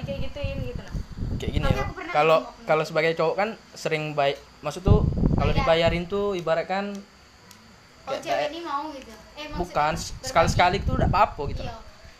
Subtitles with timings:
[0.00, 0.94] kayak gituin gitu nah
[1.36, 5.06] kayak gini Tapi ya aku pernah kalau kalau sebagai cowok kan sering baik maksud tuh
[5.34, 5.62] kalau Bayar.
[5.86, 9.12] dibayarin tuh ibaratkan oh kayak- cewek ini mau gitu.
[9.34, 11.74] Eh bukan sekali sekali tuh udah apa-apa gitu iya.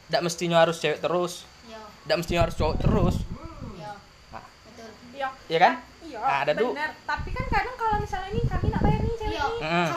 [0.04, 1.46] Tidak mestinya harus cewek terus.
[1.64, 1.80] Iya.
[2.04, 3.16] Tidak mestinya harus cowok terus.
[3.72, 3.93] Iya.
[4.29, 4.45] Nah.
[4.65, 4.88] betul.
[5.13, 5.29] Iya.
[5.47, 5.72] Ya kan?
[6.01, 9.46] Iya Nah, ada tuh- tapi kan kadang kalau misalnya nih kami nak bayar nih Iya.
[9.58, 9.88] Mm.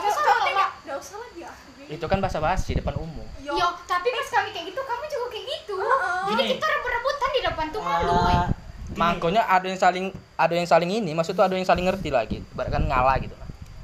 [0.98, 1.50] usah lah dia
[1.88, 5.26] itu kan bahasa basi depan umum iya Iya, tapi pas kami kayak gitu, kamu juga
[5.32, 5.74] kayak gitu.
[5.80, 6.20] Heeh.
[6.28, 8.12] Jadi kita rebut-rebutan di depan tuh malu.
[8.12, 8.46] Ah, eh.
[8.92, 12.10] gini, makanya ada yang saling ada yang saling ini maksud tuh ada yang saling ngerti
[12.10, 13.32] lagi ibaratkan ngalah gitu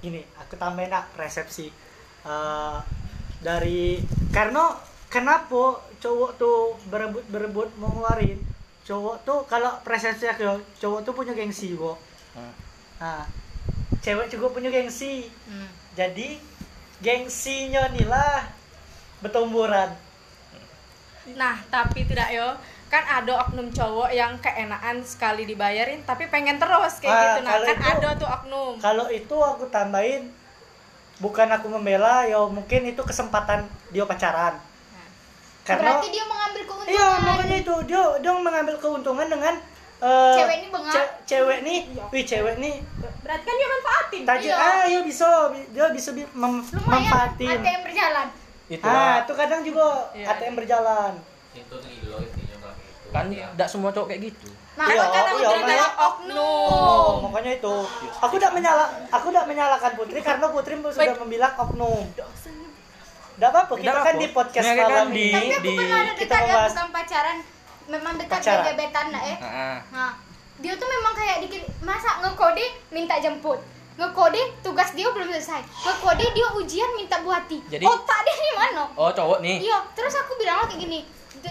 [0.00, 1.70] gini aku tambahin nak resepsi
[2.24, 2.76] Eh,
[3.44, 4.00] dari
[4.32, 4.72] karena
[5.12, 8.40] kenapa cowok tuh berebut berebut mau ngeluarin
[8.80, 12.00] cowok tuh kalau persepsi aku cowok tuh punya gengsi kok
[12.34, 12.50] Hmm.
[12.98, 13.22] nah
[13.98, 15.68] cewek juga punya gengsi Hmm.
[15.92, 16.38] jadi
[16.98, 18.48] gengsinya inilah
[19.18, 19.92] bertumburan
[21.26, 22.52] Nah, tapi tidak yo.
[22.86, 27.40] Kan ada oknum cowok yang keenaan sekali dibayarin tapi pengen terus kayak Ah, gitu.
[27.42, 28.72] Nah, kan itu- ada tuh oknum.
[28.78, 30.28] kalau itu aku tambahin
[31.16, 34.60] bukan aku membela ya mungkin itu kesempatan dia pacaran
[35.62, 36.92] karena Berarti dia mengambil keuntungan.
[36.92, 39.54] iya makanya itu dia dia mengambil keuntungan dengan
[40.04, 40.92] eh, Cewek ini bengak.
[40.92, 42.04] ce- cewek nih Iya.
[42.06, 42.74] wih cewek nih
[43.18, 44.22] Berarti kan dia manfaatin.
[44.22, 44.56] tajir Iya.
[44.60, 45.28] ah iya bisa
[45.70, 48.26] dia bisa bi- mem- Lumayan manfaatin ATM berjalan.
[48.66, 50.26] itu ah itu kadang juga Iya.
[50.30, 51.12] ATM berjalan
[51.52, 53.46] itu lilo intinya kalau gitu kan Ya.
[53.50, 56.66] tidak semua cowok kayak gitu Nah, Iya, kan aku iya, cerita makanya- oknum.
[56.66, 57.74] oh makanya itu
[58.18, 62.02] aku tidak menyala aku tidak menyalahkan putri karena putri sudah membilang oknum
[63.32, 65.98] tidak apa-apa kita Tidak kan di podcast kan malam di- ini Tapi aku di- pernah
[66.00, 67.36] ada kita membahas- bukan pacaran.
[67.86, 68.64] Memang dekat Pacaran.
[68.66, 69.36] gebetan nah eh.
[69.38, 70.10] Nah, Nah,
[70.56, 73.60] dia tuh memang kayak dikit masa ngekode minta jemput.
[73.94, 75.60] Ngekode tugas dia belum selesai.
[75.62, 77.60] Ngekode dia ujian minta buati.
[77.66, 78.82] Jadi- Otak dia di mana?
[78.90, 81.00] oh cowok nih Iya, terus aku bilang lah kayak gini.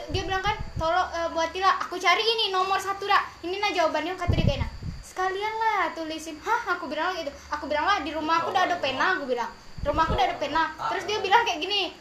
[0.10, 1.78] Dia bilang kan, tolong eh, buatilah.
[1.80, 3.22] Aku cari ini nomor satu dah.
[3.40, 4.72] Ini nah jawabannya kata dia kayak nah.
[5.00, 6.42] Sekalian lah tulisin.
[6.42, 7.30] Hah, aku bilang gitu.
[7.48, 9.14] Aku bilang lah di rumah aku udah ada pena.
[9.14, 9.54] Aku bilang.
[9.80, 10.74] Rumah aku udah ada pena.
[10.90, 11.94] Terus dia bilang kayak gini.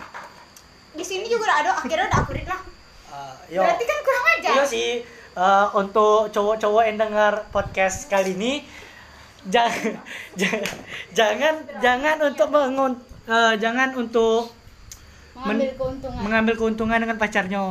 [0.90, 1.70] Di sini juga udah ada.
[1.76, 2.60] Akhirnya udah aku read lah.
[3.06, 3.60] Ah, yo.
[3.60, 4.21] Berarti kan kurang.
[4.54, 4.64] Iya.
[4.64, 4.90] sih
[5.32, 8.52] eh, untuk cowok-cowok yang dengar podcast kali ini
[9.44, 9.98] jangan
[11.18, 12.92] jangan jangan untuk mengun
[13.24, 14.52] eh, jangan untuk
[15.32, 16.20] Mengambil men- keuntungan.
[16.20, 17.62] mengambil keuntungan dengan pacarnya.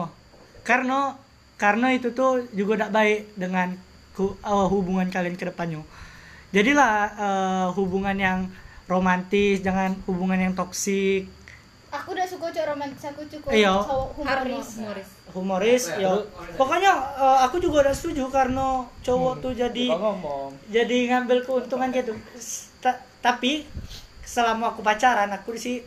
[0.61, 1.13] Karena
[1.55, 3.77] karena itu tuh juga tidak baik dengan
[4.11, 5.85] ku- eh, hubungan kalian ke depannya.
[6.49, 8.39] Jadilah eh, hubungan yang
[8.85, 11.29] romantis jangan hubungan yang toksik
[11.91, 13.75] Aku udah suka cowok romantis, aku cukup Iya.
[13.78, 14.68] cowok humoris.
[14.74, 15.09] humoris.
[15.29, 16.12] humoris ya?
[16.53, 18.68] pokoknya eh, aku juga udah setuju karena
[19.00, 20.52] cowok tuh jadi ngomong.
[20.68, 22.16] jadi ngambil keuntungan gitu.
[22.78, 23.68] Ta- tapi
[24.22, 25.84] selama aku pacaran aku sih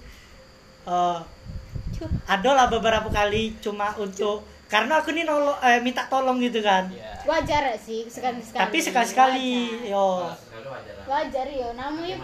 [0.84, 1.18] eh
[2.26, 6.88] ada lah beberapa kali cuma untuk karena aku nih nolong eh, minta tolong gitu kan.
[6.90, 8.60] Ya Wajar sih sekali-sekali.
[8.60, 9.48] tapi sekali sekali
[9.80, 9.88] Wajar.
[9.88, 10.08] yo.
[10.22, 11.04] Nah, sekali wajar lah.
[11.06, 12.16] Wajar yo, namanya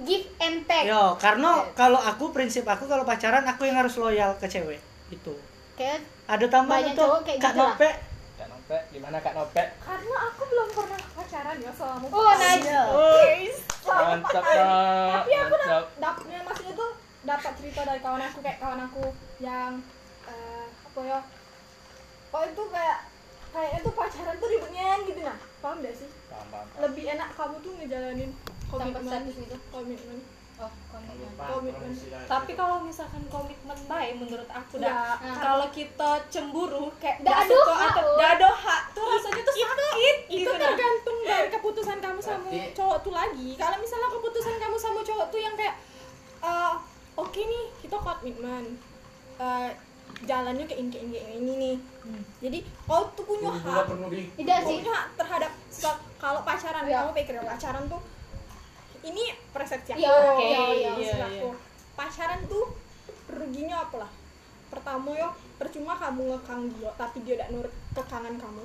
[0.00, 0.86] give and take.
[0.86, 5.34] yo karena kalau aku prinsip aku kalau pacaran aku yang harus loyal ke cewek itu
[5.74, 7.70] Kayak ada tambahan kayak kak gitu lah.
[7.70, 7.90] nope
[8.34, 13.14] kak nope gimana kak nope Karena aku belum pernah pacaran ya selama Oh.
[13.14, 14.42] Guys, selama mantap.
[14.42, 15.54] Tapi aku
[15.98, 16.90] dapetnya maksudnya tuh
[17.24, 19.04] dapat cerita dari kawan aku kayak kawan aku
[19.38, 19.72] yang
[20.26, 21.18] eh, apa ya?
[22.30, 22.98] Oh itu kayak
[23.50, 25.38] kayaknya tuh pacaran tuh ribetnya gitu nah.
[25.58, 26.08] Paham gak sih?
[26.26, 26.82] Paham, paham, paham.
[26.82, 28.30] Lebih enak kamu tuh ngejalanin
[29.24, 29.56] Status gitu.
[29.72, 30.18] komitmen
[30.60, 31.32] oh, komitmen.
[31.40, 31.90] komitmen
[32.28, 35.36] tapi kalau misalkan komitmen baik menurut aku Ya, dah ah.
[35.40, 38.04] kalau kita cemburu kayak ada suka hak, atau
[38.44, 38.54] oh.
[38.54, 40.60] hak tuh rasanya tuh sakit itu gitu nah.
[40.60, 45.26] tergantung dari keputusan kamu sama Berarti- cowok tuh lagi kalau misalnya keputusan kamu sama cowok
[45.32, 45.74] tuh yang kayak
[46.44, 46.74] eh,
[47.16, 48.76] oke nih kita komitmen
[49.34, 49.70] Eh,
[50.30, 51.76] jalannya kayak ini kayak ini, kayak ini nih
[52.38, 53.90] jadi kau tuh punya hak
[54.38, 54.78] Tidak sih.
[54.78, 55.52] punya hak terhadap
[56.22, 57.02] kalau pacaran Iya.
[57.02, 57.98] kamu pikir pacaran tuh
[59.04, 61.48] ini persepsi aku Iya, oke iya, iya, maksud iya, aku.
[61.94, 62.64] pacaran tuh
[63.26, 64.10] ruginya apa lah
[64.66, 68.62] pertama yo percuma kamu ngekang dia tapi dia tidak nurut kekangan kamu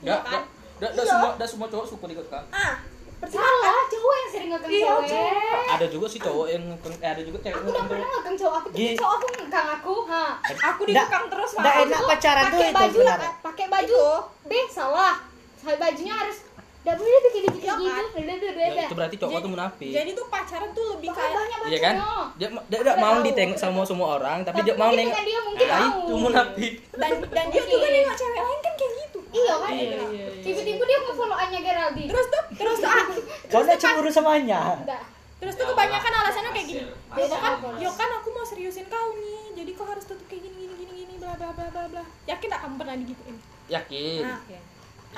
[0.00, 0.42] iya kan
[0.78, 1.04] nggak Iya.
[1.04, 2.44] semua, semua cowok suka ikut kan.
[2.48, 2.78] ah
[3.18, 5.10] percuma Salah, cowok yang sering ngekang Iya, cewek.
[5.10, 5.62] cowok.
[5.68, 8.36] Ada juga sih cowok yang ngekeng- eh, ada juga cewek Aku yang udah pernah ngekang
[8.38, 9.94] cowok aku, tapi cowok aku ngekang aku.
[10.06, 10.24] Ha.
[10.64, 11.82] aku dikekang terus nggak Mak.
[11.82, 13.30] enak Aku pacaran tuh pakai itu baju sebenarnya.
[13.42, 14.02] pakai baju
[14.44, 15.14] B salah.
[15.58, 16.38] Saya bajunya harus
[16.78, 17.90] Gak boleh bikin dikit Iya gitu.
[17.90, 18.04] kan?
[18.14, 18.82] Beda Ya, beda.
[18.82, 19.90] itu berarti cowok Jadi- tuh munafik.
[19.90, 21.94] jadi tuh pacaran tuh lebih kayak banyak Iya kan?
[22.38, 25.14] Dia dia mau ditengok sama semua orang, tapi dia mau nengok.
[25.20, 26.00] dia mungkin Nah, mau.
[26.00, 26.72] itu munafik.
[26.94, 29.70] dan dan dia juga nengok cewek lain kan kayak gitu Iya kan?
[29.70, 30.26] Iya, iya, iya.
[30.40, 32.08] Tiba-tiba dia mau follow Anya Geraldine.
[32.08, 33.04] terus tuh terus tuh ah,
[33.48, 34.60] Kau udah cemburu samanya.
[34.78, 35.02] Enggak.
[35.38, 39.54] terus tuh kebanyakan alasannya kayak gini Beda kan yo kan aku mau seriusin kau nih
[39.54, 42.48] jadi kau harus tutup kayak gini gini gini gini bla bla bla bla bla yakin
[42.48, 43.36] tak kamu pernah digituin
[43.68, 44.22] Yakin.
[44.24, 44.40] Nah,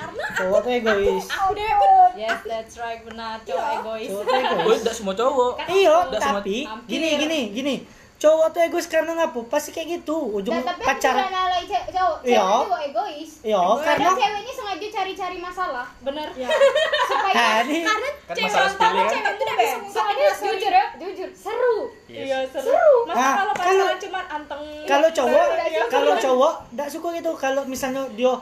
[0.01, 3.39] karena cowok tuh egois aku deh pun Yes, that's right, benar.
[3.41, 3.77] Cowok Iya.
[3.77, 4.07] egois.
[4.09, 5.53] cowok tuh Oh, egois tidak semua cowok.
[5.71, 6.89] iya Nggak semua- tapi hampir.
[6.89, 7.75] gini gini gini
[8.19, 12.17] cowok tuh egois karena ngapa pasti kayak gitu ujung Nah, tapi aku alay ce- cowok,
[12.21, 12.37] Iya.
[12.37, 13.31] cewek juga egois.
[13.41, 16.27] iya Karena ceweknya sengaja cari-cari masalah Bener.
[16.35, 16.47] ya
[17.09, 19.09] supaya Tadi karena Kan cewek masalah kan.
[19.09, 21.77] cewek tuh udah bisa ngungkapin soalnya jujur ya, jujur seru.
[22.05, 22.93] Iya, seru.
[23.03, 25.81] Masa Nah, kalau kalau- pacaran cuma anteng kalau cowok Iya.
[25.87, 28.33] kalau cowok tidak suka gitu kalau misalnya dia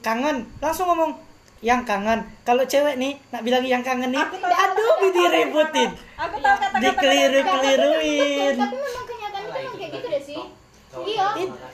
[0.00, 1.12] kangen langsung ngomong
[1.58, 4.94] yang kangen kalau cewek nih nak bilang yang kangen nih Aku tahu aduh
[6.18, 10.42] Aku tahu kata-kata dikeliru Tapi keliruin tapi memang kenyataannya memang kayak gitu deh sih.
[10.88, 11.26] Iya.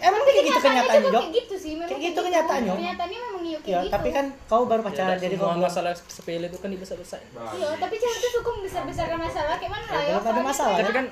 [0.03, 2.73] emang Tapi kayak gitu kenyataannya dok kayak gitu sih, memang Kayak gitu kenyataannya.
[2.75, 3.93] Kenyataannya memang iya kayak ya gitu.
[3.95, 7.21] tapi kan kau baru pacaran jadi kau masalah sepele itu kan dibesar-besar.
[7.55, 10.09] Iya, tapi cewek tuh suka membesar-besarkan masalah kayak mana Ya, lah ya.
[10.19, 10.77] belum ada masalah.
[10.81, 11.07] Tapi kan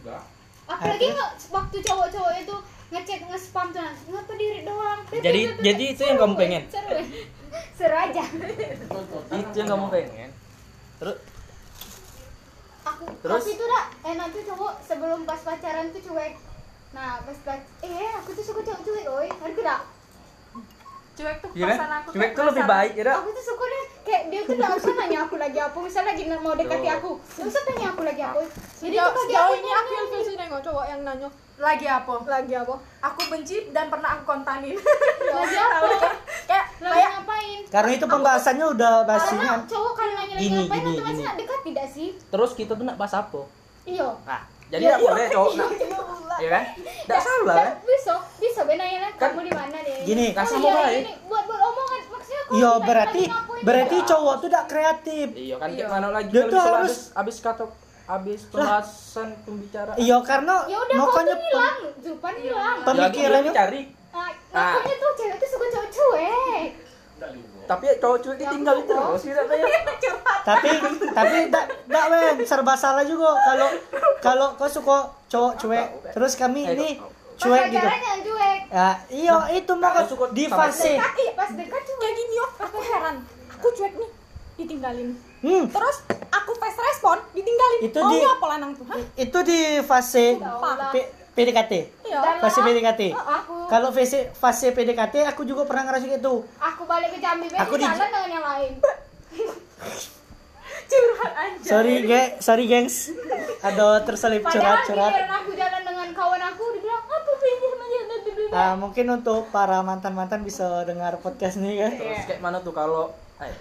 [0.00, 0.22] Enggak.
[0.70, 1.06] apalagi
[1.50, 2.56] waktu cowok-cowok itu
[2.90, 6.62] ngecek nge-spam tuh ngapa diri doang Jadi- jadi itu yang kamu pengen?
[6.66, 7.04] seru ya.
[7.72, 8.24] seru aja
[9.32, 10.30] itu yang kamu pengen.
[10.98, 11.16] Terus
[12.82, 13.44] aku Terus?
[13.46, 16.34] itu dah eh nanti cowok sebelum pas pacaran tuh cuek
[16.90, 19.80] nah pas pac eh aku tuh suka cowok cuek oi ngerti dah
[21.20, 21.76] Cuek tuh Iya kan?
[21.76, 22.08] perasaan aku.
[22.16, 25.18] Cuek tuh lebih baik ya, aku tuh suka deh kayak dia tuh nggak usah nanya
[25.28, 28.40] aku lagi apa misalnya lagi mau dekati aku nggak usah tanya aku lagi apa
[28.80, 31.28] jadi Sejauh, tuh aku ini aku yang sih nengok cowok yang nanya.
[31.60, 32.14] Lagi apa?
[32.24, 32.74] lagi apa?
[33.04, 34.72] Aku benci dan pernah aku kontanin.
[35.36, 35.84] lagi apa?
[36.48, 37.60] kayak lagi kayak ngapain?
[37.68, 41.28] Karena itu pembahasannya udah basinya cowok kalau nanya lagi ngapain gini, otomatis gini.
[41.28, 42.08] nak dekat tidak sih?
[42.16, 43.40] Terus kita tuh nak bahas apa?
[43.84, 44.08] iya.
[44.24, 45.70] Nah, jadi tidak boleh cowok nak.
[46.40, 46.64] Iya kan?
[46.78, 47.72] Tidak salah kan?
[47.82, 50.26] bisa bisa benanya Kan- kamu di mana deh Gini.
[50.26, 51.02] oh, Kasih iya, mau baik.
[51.22, 55.76] buat buat omongan maksudnya iya berarti ngapain, berarti cowok tuh tidak kreatif Iya kan Iya.
[55.76, 57.64] kayak mana lagi Dia kalau tuh harus- habis kata
[58.06, 59.96] habis pembahasan pembicaraan.
[59.96, 63.80] iya karena ya udah kau tuh hilang Zulpan hilang Pem- Ya, pemikirannya- cari.
[64.10, 64.30] Ah,
[64.74, 66.68] makanya tuh cewek tuh suka cowok cuek.
[67.62, 69.68] Tapi cowok cuek ditinggal Ya, terus tidak kayak
[70.40, 70.68] tapi
[71.12, 73.68] tapi tidak tidak wen serba salah juga kalau
[74.18, 74.96] kalau kau suka
[75.28, 76.88] cowok cuek terus kami Eh, ini
[77.36, 77.86] cuek gitu.
[78.26, 78.60] cuek.
[78.68, 80.98] Ya iya itu maka Kau suka di fase.
[80.98, 81.96] Iya, pas dekat cuek.
[81.96, 83.16] Kayak gini yo aku heran.
[83.50, 84.10] Aku cuek nih
[84.56, 85.08] ditinggalin.
[85.40, 85.96] Hmm, terus
[86.26, 87.80] aku fast respon ditinggalin.
[87.80, 88.98] Itu maunya di- apa lanang tuh Hah?
[89.16, 90.36] itu di fase
[91.30, 91.72] PDKT
[92.10, 92.20] iya.
[92.42, 93.54] Fase PDKT aku.
[93.70, 96.34] Kalau fase fase PDKT aku juga pernah ngerasain itu.
[96.58, 98.72] Aku balik ke Jambi Aku aku di- jalan dengan yang lain.
[100.90, 101.68] Curhat aja.
[101.70, 103.14] sorry ge sorry gengs.
[103.62, 108.74] Ada terselip padahal curhat-curhat aku jalan dengan kawan aku dibilang apa pinjam aja dulu Ah,
[108.74, 111.94] mungkin untuk para mantan-mantan bisa dengar podcast ini kan?
[111.94, 113.54] Terus kayak mana tuh kalau eh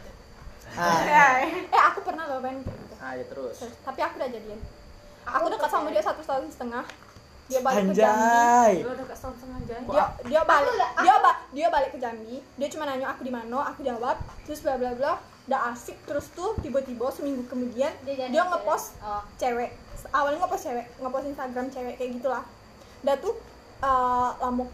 [0.74, 2.66] ah, eh aku pernah loh Ben.
[2.98, 3.62] Ah ya terus.
[3.62, 4.60] Terus, tapi aku udah jadian.
[5.30, 6.82] Aku dekat sama dia satu tahun setengah
[7.50, 8.22] dia balik ke Jambi.
[8.22, 8.74] Anjay.
[8.86, 9.76] Lu udah setengah aja.
[9.82, 12.38] dia dia balik Aku dia ba dia balik ke Jambi.
[12.62, 14.22] Dia cuma nanya aku di mana aku jawab.
[14.46, 15.14] Terus bla bla bla.
[15.50, 19.26] Udah asik terus tuh tiba-tiba seminggu kemudian Dia dia, ngepost oh.
[19.42, 19.74] cewek.
[20.14, 22.44] Awalnya ngepost cewek ngepost Instagram cewek kayak gitulah.
[23.02, 23.34] Dah tuh
[23.82, 24.70] eh, lamuk.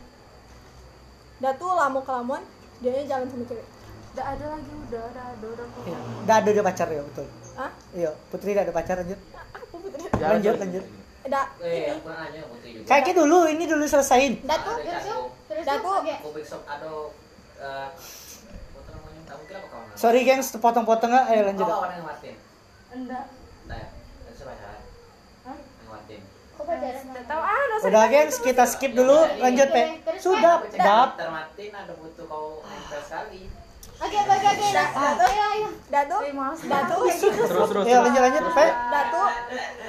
[1.40, 2.44] Dah tuh lamuk kelamuan
[2.84, 3.68] dia jalan sama cewek.
[4.16, 5.68] Udah ada lagi udah, udah ada udah.
[5.88, 6.00] Iya.
[6.28, 6.36] Udah.
[6.44, 7.28] Ada dia pacar ya betul.
[7.56, 9.20] Ah iya putri udah ada pacar lanjut.
[9.32, 10.04] Apa putri?
[10.12, 11.05] Lanjut lanjut.
[11.26, 11.98] Dah Eh,
[12.86, 14.38] ini gitu dulu ini dulu selesain.
[14.46, 16.92] Besok ada
[17.56, 17.88] eh
[19.96, 21.66] sorry gengs potong-potong aja ayo lanjut.
[21.66, 22.36] Oh, yang Martin.
[22.94, 23.26] Enggak.
[23.66, 23.88] Nah, ya.
[27.26, 27.42] Tahu.
[27.42, 29.18] Ah, udah gengs kita skip dulu.
[29.42, 29.84] Lanjut pe.
[30.18, 31.18] Sudah dap.
[31.18, 33.50] Twitter Martin ada butuh kau sekali.
[33.98, 34.66] Oke oke oke
[36.26, 36.58] Eh, maaf.
[36.60, 37.86] dah tuh kayak gitu Terus terus.
[37.86, 38.44] Ayo lanjut lanjut.
[38.52, 38.66] Pe.
[38.68, 39.28] Dah tuh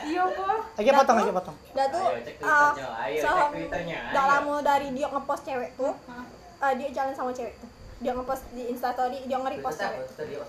[0.06, 0.58] Iya kok.
[0.76, 1.56] aja potong aja potong.
[1.72, 2.88] Dah tuh Ayo cek ah, Twitternya.
[2.94, 3.98] Ayo cek selama- Twitternya.
[4.12, 5.92] Gak lama dari dia ngepost cewek tuh
[6.56, 7.70] eh, dia jalan sama cewek tuh.
[7.96, 10.00] Dia ngepost di instastory dia nge-repost cewek.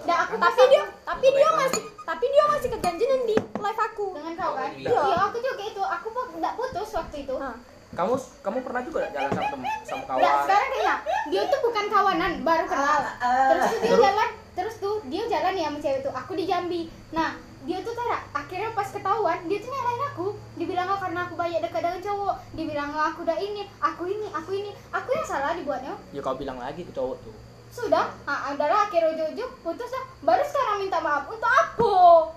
[0.03, 4.05] Dah aku tapi dia tapi dia masih tapi dia masih kejanjian di live aku.
[4.13, 4.71] Dengan kau kan?
[4.71, 4.91] Iya.
[4.91, 5.81] iya aku juga itu.
[5.81, 7.35] Aku nggak putus waktu itu.
[7.35, 7.55] Nah,
[7.89, 10.43] Kamu kamu pernah juga nggak jalan sama temen sama Nggak, kawan?
[10.43, 12.99] sekarang kayaknya dia tuh bukan kawanan, baru kenal.
[13.47, 14.03] Terus tuh dia Terus?
[14.03, 16.13] jalan, terus tuh dia jalan ya sama cewek tuh.
[16.13, 16.81] Aku di Jambi.
[17.09, 17.29] Nah,
[17.63, 20.27] dia tuh tara, akhirnya pas ketahuan, dia tuh nyalain aku.
[20.53, 22.35] Dibilang oh, karena aku banyak dekat dengan cowok.
[22.53, 24.71] Dibilang oh, aku udah ini, aku ini, aku ini.
[24.89, 25.93] Aku yang salah dibuatnya.
[26.11, 27.35] Ya kau bilang lagi ke cowok tuh.
[27.69, 30.03] Sudah, nah, adalah akhir ujung-ujung putus lah.
[30.21, 31.91] Baru sekarang minta maaf untuk apa?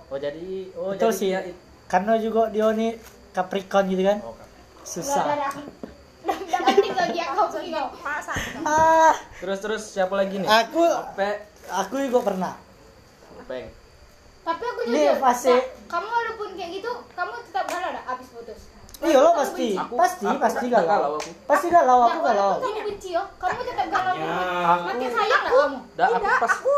[0.05, 1.27] Oh jadi oh Betul jadi sih.
[1.29, 2.95] dia it- karena juga dia nih
[3.31, 4.31] Capricorn gitu kan Oh.
[4.31, 4.40] Nggak
[4.91, 5.23] susah.
[8.61, 10.47] Ah Terus terus siapa lagi nih?
[10.47, 10.83] aku
[11.15, 12.53] Pe, aku juga pernah.
[13.47, 13.67] Peng.
[14.41, 18.59] Tapi aku jujur, fase- nah, kamu walaupun kayak gitu, kamu tetap galau dah abis putus.
[19.01, 19.73] iya lo pasti.
[19.73, 20.93] Aku- pasti aku pasti nggak galau.
[21.09, 21.31] galau aku.
[21.45, 22.51] pasti galau aku galau.
[22.59, 24.13] kamu benci yo kamu tetap galau.
[24.13, 24.33] Ya,
[24.81, 25.77] makin aku- sayang nggak kamu?
[25.91, 26.73] Dah, aku Tidak, pas aku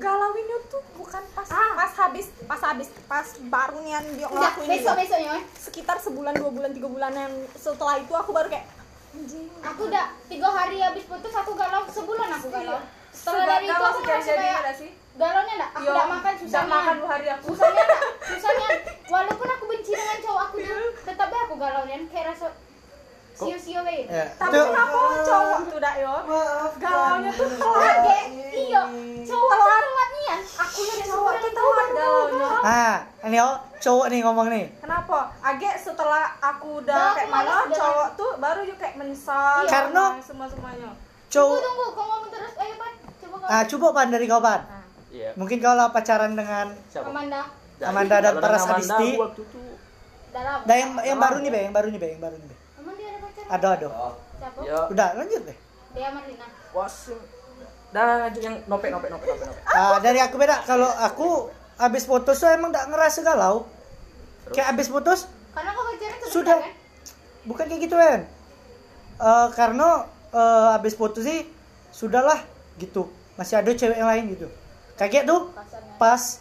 [0.00, 5.36] galauinnya tuh bukan pas pas habis pas habis pas baru nian dia ngelakuin besok besoknya
[5.54, 8.64] sekitar sebulan dua bulan tiga bulanan setelah itu aku baru kayak
[9.12, 12.80] anjing aku udah tiga hari habis putus aku galau sebulan aku galau.
[13.10, 14.90] Setelah dari itu aku sejadi-jadi kayak sih?
[15.18, 15.70] galaunya enggak?
[15.74, 17.46] Aku Iya, enggak makan susahnya makan dua hari aku.
[17.50, 18.68] susahnya enggak susahnya
[19.10, 22.02] walaupun aku benci dengan cowok aku tuh tetap aja aku galau Nian.
[22.06, 22.46] kayak rasa
[23.32, 24.24] sio-sio bae ya.
[24.34, 26.14] Tapi kenapa cowok tuh dak yo.
[26.76, 28.82] Galaunya tuh kaget iya
[29.22, 34.20] cowok tuh telat nian aku yang cowok tuh telat galaunya ah ini oh cowok nih
[34.20, 34.64] ngomong nih.
[34.76, 35.18] Kenapa?
[35.40, 39.70] Agak setelah aku udah Udah, kayak mana cowok tuh baru juga kayak menyesal Iya.
[39.70, 42.52] Karena- semua semuanya tunggu cowok tunggu kau ngomong terus.
[42.56, 42.92] Ayo pan.
[43.16, 43.48] Coba kau.
[43.48, 44.60] Ah coba pan dari kau pan.
[45.10, 45.30] Iya.
[45.34, 47.08] mungkin kau lah pacaran dengan Siapa?
[47.08, 47.42] Amanda.
[47.80, 49.08] Amanda dan Kalau para Amanda, sadisti.
[49.10, 49.60] aku waktu itu
[50.30, 50.58] dalam.
[50.62, 52.56] Nah, yang yang baru nih be yang baru nih be yang baru nih be
[53.50, 53.90] ada pacar
[54.40, 54.78] ada ya.
[54.88, 55.58] Udah lanjut deh.
[55.92, 57.10] Dia Marlina was
[57.90, 59.62] dah lanjut yang nopek nopek nopek nopek nopek.
[59.74, 60.62] Ah, dari aku beda.
[60.62, 63.66] Kalau aku habis putus tuh emang gak ngerasa galau.
[64.54, 66.58] Kayak habis putus karena kau pacaran sebentar Sudah.
[66.62, 66.72] kan?
[67.40, 68.20] Bukan kayak gitu kan
[69.20, 69.88] Eh, karena
[70.32, 71.44] eh, habis putus sih
[71.92, 72.40] sudahlah
[72.80, 73.10] gitu.
[73.36, 74.48] Masih ada cewek yang lain gitu.
[74.96, 75.52] Kaget tuh?
[76.00, 76.40] Pas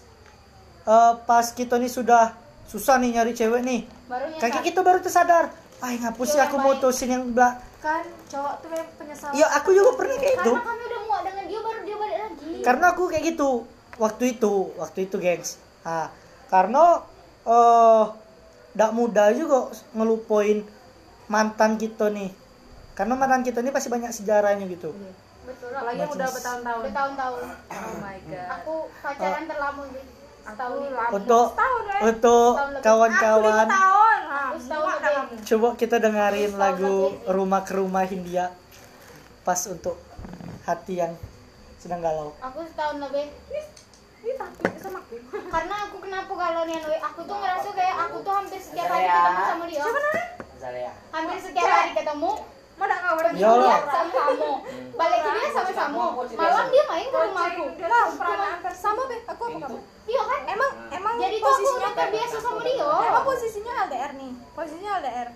[0.87, 2.37] eh, pas kita nih sudah
[2.69, 3.81] susah nih nyari cewek nih.
[4.07, 6.75] Baru kayak gitu baru tersadar ah ngapus sih aku yang lain.
[6.75, 9.31] mutusin yang belak kan cowok tuh memang penyesal.
[9.31, 10.51] Iya aku juga pernah kayak gitu.
[10.51, 12.51] karena kami udah muak dengan dia baru dia balik lagi.
[12.59, 13.50] Karena aku kayak gitu.
[14.00, 15.50] Waktu itu waktu itu gengs.
[15.88, 16.12] Ah
[16.51, 16.83] karena
[17.48, 18.05] eh
[18.75, 20.67] dak mudah juga ngelupoin
[21.31, 22.36] mantan kita nih.
[23.00, 24.91] Karena mantan kita ini pasti banyak sejarahnya gitu.
[25.48, 25.71] Betul.
[25.71, 26.81] Apalagi yang udah bertahun-tahun.
[26.83, 28.48] Udah tahun-tahun oh my god.
[28.59, 30.18] Aku pacaran terlama sih
[30.53, 30.79] setahun
[31.13, 32.49] untuk setahun untuk
[32.81, 33.67] kawan-kawan
[34.29, 34.51] ah
[35.45, 37.33] coba kita dengerin lagu lebih.
[37.33, 38.53] rumah ke rumah Hindia
[39.41, 39.97] pas untuk
[40.65, 41.13] hati yang
[41.79, 43.25] sedang galau aku setahun lebih
[44.19, 45.15] ini tapi sama aku
[45.47, 49.41] karena aku kenapa kalau nih aku tuh ngerasa kayak aku tuh hampir setiap hari ketemu
[49.47, 49.83] sama dia
[50.59, 50.91] Zalea.
[51.15, 52.31] hampir setiap hari ketemu
[52.79, 53.79] mau dak kau Ya Dia Allah.
[53.91, 54.51] sama kamu
[54.95, 55.99] balik ke dia sama kamu
[56.35, 58.07] malam dia main ke rumahku lah
[58.71, 59.79] sama be aku apa kamu
[60.09, 60.41] iya kan?
[60.49, 64.31] Emang emang jadi tuh aku posisinya udah terbiasa sama dia emang posisinya LDR nih?
[64.51, 65.29] Posisinya LDR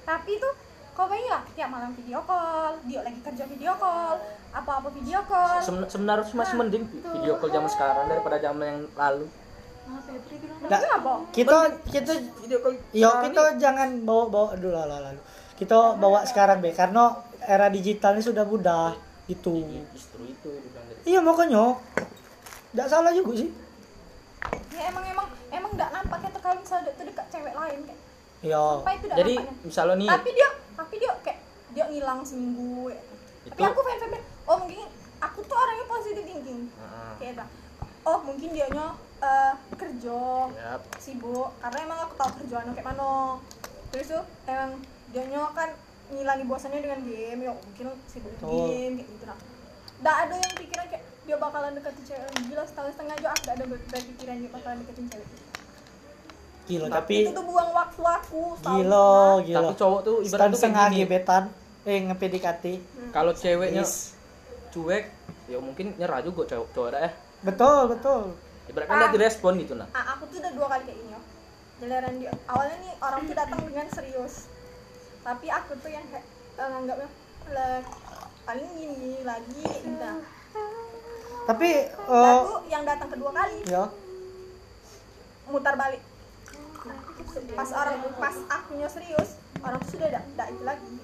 [0.00, 0.52] tapi tuh
[0.90, 4.16] kau bayangin lah tiap malam video call dia lagi kerja video call
[4.50, 5.58] apa-apa video call.
[5.60, 9.26] Seben- sebenarnya sih masih mending video call zaman sekarang daripada zaman yang lalu.
[10.60, 11.12] Nggak, Tapi apa?
[11.30, 11.56] kita
[11.88, 15.20] kita video call Yo, kita jangan bawa bawa dulu lah lah, lalu.
[15.54, 17.10] Kita bawa sekarang be, karena
[17.42, 18.94] era digital ini sudah mudah
[19.26, 19.62] itu.
[19.90, 21.74] justru itu dari Iya makanya,
[22.70, 23.50] tidak salah juga sih.
[24.70, 28.00] Ya emang emang emang nggak nampaknya tuh kalau misalnya dia tuh dekat cewek lain kayak
[28.40, 28.62] Iya.
[28.80, 31.38] apa itu jadi nampaknya misalnya nih tapi dia tapi dia kayak
[31.70, 33.00] dia ngilang seminggu ya.
[33.46, 34.12] tapi aku fan fan
[34.48, 34.88] oh mungkin
[35.20, 37.12] aku tuh orangnya positive thinking Heeh.
[37.20, 37.50] kayak bilang,
[38.02, 38.86] oh mungkin dia nya
[39.20, 40.80] eh, kerja Yap.
[40.96, 43.36] sibuk karena emang aku tahu kerjaannya kayak mana
[43.92, 45.70] terus tuh emang dia nya kan
[46.10, 48.66] ngilangi bosannya dengan game ya mungkin sibuk Betul.
[48.66, 49.38] game kayak gitu nah
[50.00, 53.54] nggak ada yang pikiran kayak dia bakalan deketin cewek gila setahun setengah aja aku nggak
[53.54, 55.28] ada ber- berpikiran dia bakalan deketin cewek
[56.62, 59.10] Gila, Tapi- tapi itu tuh buang waktu aku gila,
[59.40, 59.58] gila.
[59.60, 61.44] tapi cowok tuh Setahun tuh setengah gebetan,
[61.82, 62.64] eh nge-PDKT.
[63.10, 64.14] kalau ceweknya Yes.
[64.68, 65.04] cuek
[65.46, 68.22] ya mungkin nyerah juga cowok cowok ada eh Betul, betul.
[68.66, 71.20] ibaratnya nggak direspon gitu nah ah, aku tuh udah dua kali kayak gini ya
[71.80, 74.34] jalanan dia awalnya nih orang tuh datang dengan serius
[75.20, 76.22] tapi aku tuh yang kayak
[76.54, 77.08] eh, nganggapnya
[77.50, 77.82] lah
[78.44, 80.18] paling gini lagi kayak gitu nah.
[81.48, 83.88] Tapi eh tuh yang datang kedua kali ya,
[85.50, 86.02] mutar balik
[87.54, 90.94] pas orang pas akunya serius orang tuh sudah tidak tidak itu lagi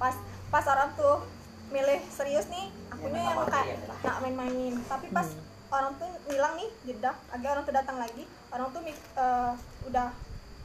[0.00, 0.14] pas
[0.50, 1.22] pas orang tuh
[1.70, 5.28] milih serius nih akunya yang kayak nak main-mainin tapi pas
[5.70, 9.52] orang tuh hilang nih jeda agak orang tuh datang lagi orang tuh eh,
[9.86, 10.08] udah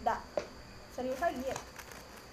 [0.01, 0.19] tidak
[0.95, 1.57] serius lagi ya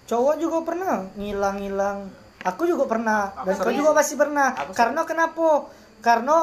[0.05, 1.99] cowok juga pernah ngilang-ngilang.
[2.45, 4.53] Aku juga pernah, dan kau juga pasti pernah.
[4.53, 4.77] Aku sering.
[4.77, 5.65] Karena kenapa?
[6.05, 6.37] Karena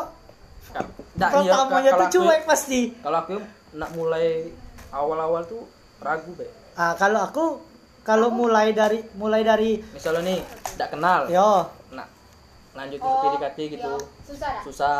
[0.74, 0.82] iya,
[1.30, 2.80] pertamanya kalau tuh aku- cuek pasti.
[2.98, 3.34] kalau aku
[3.72, 4.50] nak mulai
[4.90, 5.62] awal-awal tuh
[5.98, 7.44] ragu be Ah, kalau aku
[8.02, 10.40] kalau mulai dari mulai dari misalnya nih
[10.72, 12.08] tidak kenal yo, nak
[12.72, 14.08] lanjut Oh, untuk PDKT gitu iya.
[14.24, 14.96] susah dah susah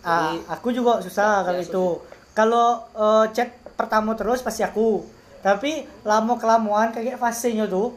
[0.00, 1.86] ah, jadi aku juga susah Ya, kalau ya, itu.
[2.32, 5.04] Kalau eh, chat pertama terus pasti aku.
[5.38, 7.96] Tapi lama kelamaan kayak fasenya tuh.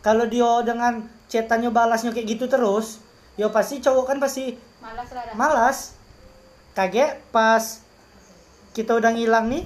[0.00, 3.02] Kalau dia dengan chatannya balasnya kayak gitu terus,
[3.34, 4.54] yo pasti cowok kan pasti
[4.86, 5.78] malas lah malas.
[6.76, 7.64] Kaget pas
[8.70, 9.64] kita udah ngilang nih,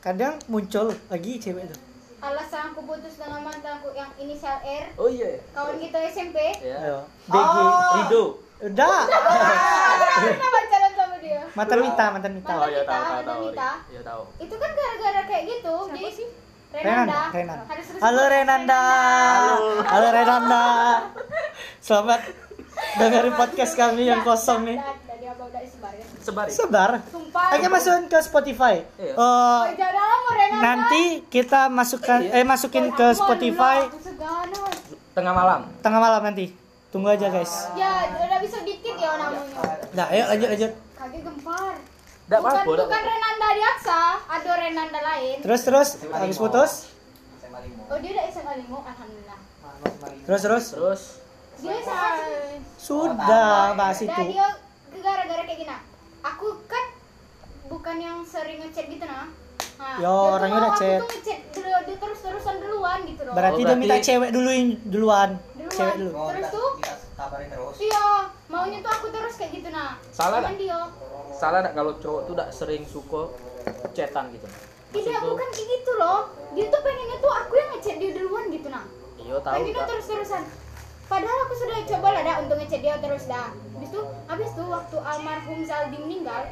[0.00, 1.80] kadang muncul lagi cewek tuh.
[2.22, 5.42] alasan aku putus dengan mantanku yang inisial R Oh iya.
[5.50, 6.78] kawan kita SMP Ya.
[6.78, 6.98] Ayo.
[7.26, 7.56] BG.
[7.98, 8.24] Rido.
[8.62, 8.98] Udah.
[9.10, 12.54] aku pernah pacaran sama dia Mantan Mita, mantan Mita.
[12.54, 13.40] Oh iya tahu tahu.
[13.50, 13.70] Mita.
[13.90, 14.22] Iya tahu.
[14.38, 16.28] itu kan gara-gara kayak gitu jadi sih
[16.72, 17.64] Renanda, Renanda.
[18.00, 18.82] Halo Renanda.
[19.84, 20.64] Halo Renanda.
[21.84, 22.20] Selamat
[22.96, 24.78] dengerin podcast kami yang kosong nih.
[26.22, 26.46] Sebar.
[26.46, 26.54] ya?
[26.54, 26.90] Sebar.
[27.10, 28.74] sumpah Ayo masukin ke Spotify.
[28.94, 29.14] Iya.
[29.18, 33.90] Renanda nanti kita masukkan eh masukin ke Spotify.
[35.12, 35.60] Tengah malam.
[35.82, 36.54] tengah malam nanti.
[36.92, 37.72] Tunggu aja guys.
[37.72, 39.64] ya udah bisa dikit ya namanya
[39.96, 40.72] Nah, ayo lanjut lanjut.
[40.92, 41.72] kaki gempar
[42.28, 43.08] bukan nggak bukan apa-apa.
[43.12, 46.72] Renanda Diaksa ada Renanda lain Terus terus habis putus.
[47.88, 49.38] Oh dia udah SMA limo alhamdulillah
[50.24, 50.64] Terus terus.
[50.72, 51.02] Terus
[51.62, 51.78] dia
[52.76, 54.22] Sudah bahas Udah, itu.
[54.28, 54.46] dia
[54.98, 55.76] gara-gara kayak gini
[56.20, 56.84] aku kan
[57.66, 59.30] bukan yang sering ngechat gitu nah
[59.72, 61.00] Nah, Yo, orangnya udah aku chat.
[61.00, 63.34] tuh ngechat dulu, dia terus-terusan duluan gitu loh.
[63.34, 64.50] Berarti Oh, dia minta berarti- cewek dulu
[64.84, 65.30] duluan.
[65.56, 65.70] Duluan.
[65.72, 66.10] Cewek dulu.
[66.12, 66.70] Oh, Terus kita- tuh?
[67.12, 67.76] kabarin terus.
[67.80, 68.06] Iya,
[68.46, 69.98] maunya tuh aku terus kayak gitu nah.
[70.08, 70.60] Salah Cuman nggak?
[70.60, 70.78] dia.
[71.34, 73.22] salah enggak kalau cowok tuh enggak sering suka
[73.90, 74.46] chatan gitu.
[74.46, 76.20] Tidak, Maksud tuh, bukan kayak gitu loh.
[76.52, 78.84] Dia tuh pengennya tuh aku yang ngechat dia duluan gitu nah.
[79.16, 79.54] Iya tahu.
[79.56, 80.42] Pengennya terus-terusan.
[81.10, 83.50] Padahal aku sudah coba lah dah untuk ngechat dia terus dah.
[83.52, 86.42] Habis itu, habis itu waktu almarhum Zaldi meninggal,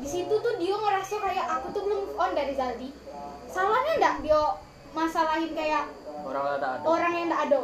[0.00, 2.88] di situ tuh dia ngerasa kayak aku tuh belum move on dari Zaldi.
[3.52, 4.40] Salahnya enggak dia
[4.96, 5.84] masalahin kayak
[6.22, 6.84] Orang ada ada.
[6.86, 7.60] orang yang enggak ada.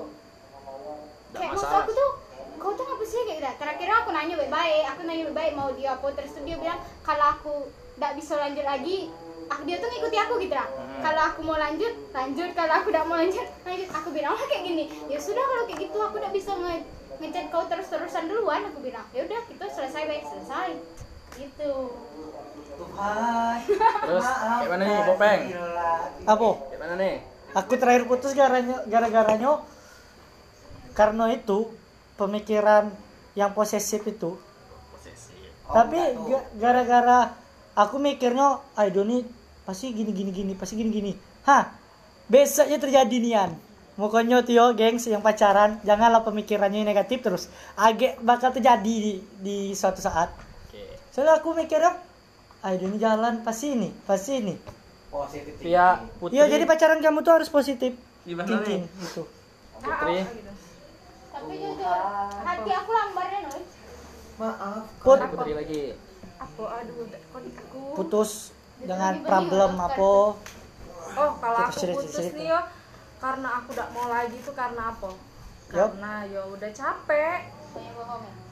[1.36, 1.84] Kayak maksud masalah.
[1.84, 2.10] aku tuh
[2.58, 5.94] kau tuh ngapa sih kayak gitu terakhir aku nanya baik-baik aku nanya baik-baik mau dia
[5.94, 7.54] apa terus tuh dia bilang kalau aku
[8.02, 8.98] nggak bisa lanjut lagi
[9.48, 11.00] aku dia tuh ngikuti aku gitu lah Hmm.
[11.00, 14.62] kalau aku mau lanjut lanjut kalau aku tidak mau lanjut lanjut aku bilang lah kayak
[14.62, 16.74] gini ya sudah kalau kayak gitu aku udah bisa nge
[17.18, 20.68] ngechat kau terus-terusan duluan aku bilang ya udah kita selesai baik selesai
[21.38, 21.72] gitu
[22.78, 23.58] Tuhan.
[24.06, 25.40] Terus kayak mana nih, Bopeng?
[26.22, 26.48] Apa?
[26.70, 27.14] Kayak mana nih?
[27.58, 29.52] Aku terakhir putus gara-garanya gara-garanya
[30.94, 31.74] karena itu
[32.14, 32.94] pemikiran
[33.34, 34.38] yang posesif itu.
[34.38, 35.98] Oh, Tapi
[36.54, 37.34] gara-gara
[37.74, 39.26] aku mikirnya, ayo nih
[39.68, 41.12] pasti gini gini gini, pasti gini gini.
[41.44, 41.68] Hah,
[42.32, 43.52] besoknya terjadi nian.
[44.00, 47.52] Pokoknya Tio, gengs yang pacaran, janganlah pemikirannya yang negatif terus.
[47.76, 50.32] Agak bakal terjadi di, di suatu saat.
[50.70, 50.80] Oke.
[51.12, 52.00] Soalnya aku mikirnya,
[52.64, 54.54] ayo ini jalan pasti ini, pasti ini.
[55.12, 55.52] Positif.
[56.16, 56.32] Putri.
[56.32, 57.92] Iya, jadi pacaran kamu tuh harus positif
[58.28, 59.02] Gimana thinking nih?
[59.04, 59.22] gitu.
[59.80, 60.20] Putri.
[61.38, 61.86] tapi jujur
[62.42, 63.62] hati aku lambarnya noy
[64.42, 64.84] Maaf.
[65.00, 65.82] Put, Putri lagi.
[66.36, 67.80] Apa aduh kok aku.
[67.94, 70.10] putus dengan problem apa?
[71.18, 72.60] Oh, kalau aku putus nih yo
[73.18, 75.10] karena aku tidak mau lagi tuh karena apa?
[75.66, 77.40] Karena ya udah capek.
[77.74, 77.92] ya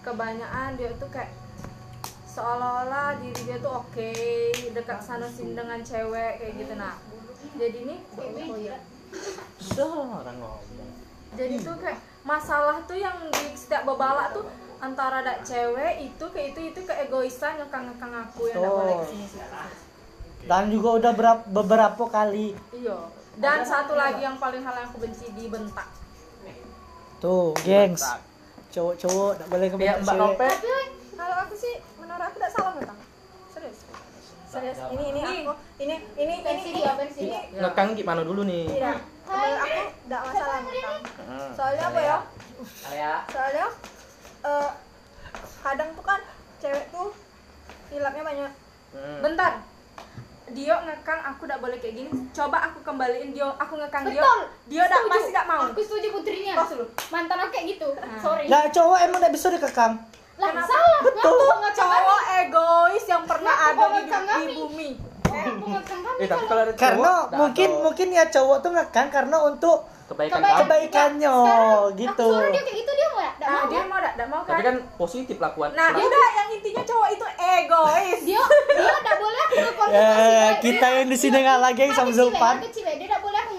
[0.02, 1.30] Kebanyakan dia tuh kayak
[2.26, 4.12] seolah-olah diri dia tuh oke
[4.76, 6.94] dekat sana sini dengan cewek kayak gitu nah.
[7.56, 7.98] Jadi nih
[9.62, 10.90] Seorang ngomong.
[11.36, 14.44] jadi tuh kayak masalah tuh yang di setiap bebalak tuh
[14.80, 19.26] antara ada cewek itu kayak itu itu keegoisan ngekang-ngekang aku yang tidak boleh ke sini
[19.30, 19.44] sini.
[20.46, 22.98] Dan juga udah berapa, beberapa kali Iya.
[23.36, 25.88] Dan satu lagi yang paling hal yang aku benci dibentak.
[27.16, 28.04] tuh, gengs.
[28.68, 30.20] Cowok-cowok tak boleh Ya kebanyakan Mbak cewek.
[30.22, 30.46] Nope.
[30.46, 30.68] tapi
[31.16, 32.96] kalau aku sih menurut aku tidak salah nggak
[33.50, 33.78] serius
[34.46, 38.68] serius ini ini aku ini ini ini ini dia versi dia Ngekang gimana dulu nih?
[38.68, 41.50] tidak menurut aku tidak masalah tentang Hmm.
[41.56, 42.16] soalnya apa ya
[43.26, 43.66] soalnya
[44.44, 44.70] eh,
[45.58, 46.20] kadang tuh kan
[46.58, 47.08] cewek tuh
[47.88, 48.52] hilangnya banyak
[48.88, 49.18] Hmm.
[49.20, 49.52] Bentar.
[50.48, 52.10] Dio ngekang aku tidak boleh kayak gini.
[52.30, 54.18] Coba aku kembaliin Dio, aku ngekang Dio.
[54.18, 55.62] betul Dio tidak pasti tidak mau.
[55.66, 56.84] aku setuju putrinya Tos dulu.
[57.08, 58.18] mantan aku kayak gitu Nah.
[58.18, 59.92] sorry Lah cowok emang gak bisa dikekang.
[60.36, 60.68] lah Kenapa?
[60.68, 61.32] salah Betul.
[61.34, 63.84] Ngaku Cowok egois yang pernah Ngaku ada
[64.38, 64.90] di, di bumi.
[65.56, 69.78] mengekang kami Eh tapi kalau cowok, Karena mungkin mungkin ya cowok tuh ngekang karena untuk
[70.06, 70.54] kebaikan Kebaikan.
[70.54, 70.62] kamu.
[70.62, 72.24] kebaikannya Sekarang gitu.
[72.24, 73.86] aku suruh dia kayak gitu dia mau ya Nggak Nah, mau dia kan?
[74.26, 74.48] mau kan?
[74.48, 75.68] Tapi kan positif lakuan.
[75.72, 78.20] Nah, udah yang intinya cowok itu egois.
[78.22, 78.40] dia
[78.70, 82.56] dia nggak boleh aku ngekonfirmasi Eh, kita yang di sini ngalah geng sama Zulfan.
[82.62, 83.52] dia nggak boleh aku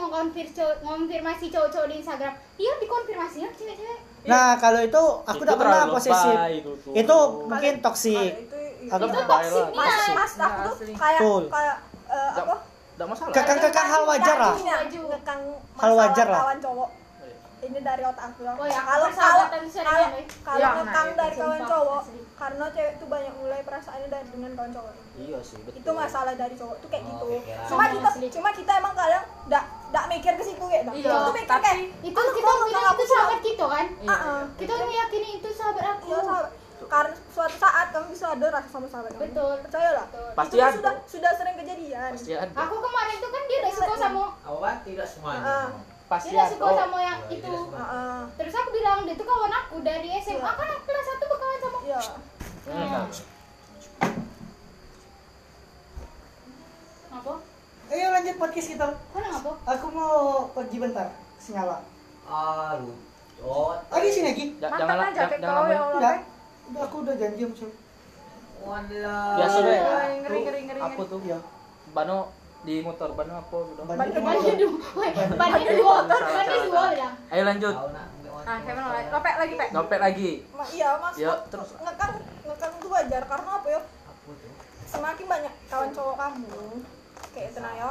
[0.81, 5.81] ngonfirmasi cowok-cowok di Instagram dia dikonfirmasinya ke cewek-cewek Nah, kalau itu aku Itu udah pernah
[5.87, 6.35] posesif.
[6.53, 6.71] itu.
[6.93, 8.31] Itu mungkin toksik.
[8.41, 9.67] itu itu lah.
[9.99, 10.93] nih mas aku tuh Asli.
[10.93, 12.55] kayak kayak eh, apa
[12.97, 13.29] nggak masalah.
[13.31, 14.53] Kekang-kekang hal wajar lah.
[14.57, 15.41] Ngekang
[15.77, 16.41] Hal wajar lah.
[16.41, 16.89] kawan cowok
[17.57, 18.53] ini dari otak aku ya.
[18.53, 20.09] Oh ya, kalau kalau kalau
[20.45, 22.01] kalau Ya, ngekang nah, dari kawan cowok
[22.37, 25.81] karena cewek tuh banyak mulai perasaannya dari dengan kawan cowok Iya sih, betul.
[25.81, 27.25] itu masalah dari cowok tuh kayak Oh, gitu
[27.65, 31.31] cuma Sama kita cuma kita emang kadang ndak ndak mikir ke situ kayak Iya, itu
[31.33, 34.07] mikir kayak itu "Aduh, kita bilang itu aku sih?" sahabat kita kan Iya.
[34.07, 34.41] Ah, ah.
[34.53, 36.51] kita meyakini itu sahabat aku Iya, sahabat.
[36.87, 39.53] Karena suatu saat kamu bisa ada rasa sama sahabat kamu Betul.
[39.67, 40.05] percayalah.
[40.33, 40.77] Pasti itu kan ada.
[40.79, 44.73] sudah sudah sering kejadian pasti ada aku kemarin tuh kan dia udah suka sama Awal
[44.81, 45.43] tidak semuanya.
[45.43, 45.67] Ah.
[46.07, 47.77] pasti dia udah suka oh, sama yang Oh, itu tidak semua.
[47.77, 48.21] Ah, ah.
[48.39, 50.51] terus aku bilang dia tuh kawan aku dari SMA Iya.
[50.55, 51.99] kan aku kelas satu berkawan sama iya
[52.67, 53.03] hmm.
[57.13, 57.33] apa
[57.87, 58.83] Ayo lanjut podcast kita.
[58.83, 61.07] kau nang apa Aku mau pergi bentar.
[61.39, 61.79] Sinyala.
[62.27, 62.91] Ah, lu.
[63.39, 64.45] Oh, di sini lagi.
[64.59, 66.19] Jangan jangan, jaket jangan
[66.67, 66.77] ya Udah.
[66.77, 66.85] Pak.
[66.85, 67.75] Aku udah janji sama cewek.
[68.57, 69.35] Walah.
[69.37, 69.79] biasa deh.
[69.79, 71.39] Ngeri, ngeri, ngeri, ngeri, aku tuh Iya.
[71.89, 72.17] Bano
[72.59, 73.83] di motor Bano apa udah?
[73.85, 77.75] Ban- Ban- bannya dua woi, bannya dua bannya dua bilang ayo lanjut.
[78.43, 79.05] Ah Lek?
[79.09, 80.29] lopek lagi pek ngopek lagi.
[80.49, 81.69] Ma- iya mas Ya, terus.
[81.75, 83.81] ngekang ngekang itu wajar karena apa ya
[84.87, 86.63] semakin banyak kawan cowok kamu
[87.29, 87.89] kayak itu nah ya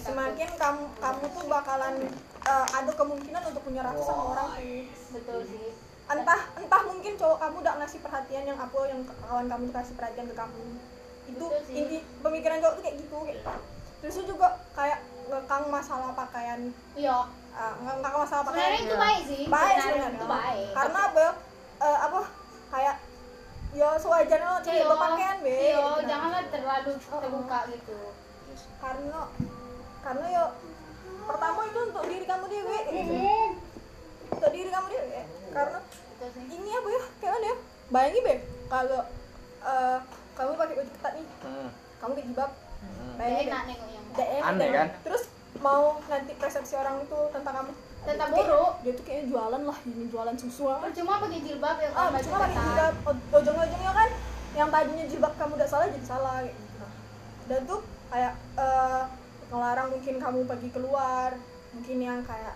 [0.00, 1.94] semakin kamu kamu tuh bakalan
[2.42, 5.68] eh, ada kemungkinan untuk punya rasa sama orang tuh betul sih
[6.04, 9.94] entah entah mungkin cowok kamu udah ngasih perhatian yang apa yang kawan kamu tuh kasih
[9.96, 10.62] perhatian ke kamu.
[11.32, 13.40] Itu inti pemikiran cowok tuh kayak gitu kayak
[14.04, 15.00] terus juga kayak
[15.32, 16.60] ngekang masalah pakaian.
[16.92, 17.18] Iya.
[17.56, 18.68] Ah, ngekang masalah pakaian.
[18.68, 19.42] Sebenarnya itu baik sih.
[19.48, 20.68] Baik sebenarnya itu baik.
[20.76, 21.26] Karena apa?
[21.80, 22.20] Eh, apa?
[22.74, 22.96] Kayak
[23.74, 25.50] ya sewajarnya lo Iya, berpakaian be.
[25.50, 26.00] Iya gitu.
[26.06, 27.98] janganlah terlalu terbuka gitu.
[28.78, 29.20] Karena
[30.04, 30.44] karena ya
[31.24, 33.14] pertama itu untuk diri kamu dewe gitu.
[33.16, 33.50] Hmm,
[34.36, 35.20] untuk diri kamu dewe
[35.54, 35.78] karena
[36.48, 37.02] ini apa ya?
[37.16, 37.56] Kayak mana ya?
[37.86, 38.34] Bayangin be
[38.66, 39.00] kalau
[39.62, 39.98] eh,
[40.34, 41.26] kamu pakai baju ketat nih.
[41.40, 41.68] Hmm.
[41.96, 42.50] kamu kayak jilbab
[42.84, 43.14] Hmm.
[43.16, 43.64] Bayangin enak
[44.44, 44.76] Aneh, deh.
[44.76, 44.88] kan?
[45.00, 45.22] terus
[45.58, 47.72] mau nanti persepsi orang itu tentang kamu.
[48.04, 48.72] Kayak, buruk.
[48.84, 52.12] dia tuh kayaknya jualan lah ini jualan susu ah percuma pakai jilbab ya ah kan
[52.12, 52.60] baju cuma pakai ketat.
[52.60, 54.08] jilbab O- ujung-ujungnya kan
[54.52, 56.86] yang tadinya jilbab kamu udah salah jadi salah kayak gitu.
[57.46, 59.02] Dan tuh kayak eh,
[59.48, 61.30] ngelarang mungkin kamu pergi keluar.
[61.72, 62.54] Mungkin yang kayak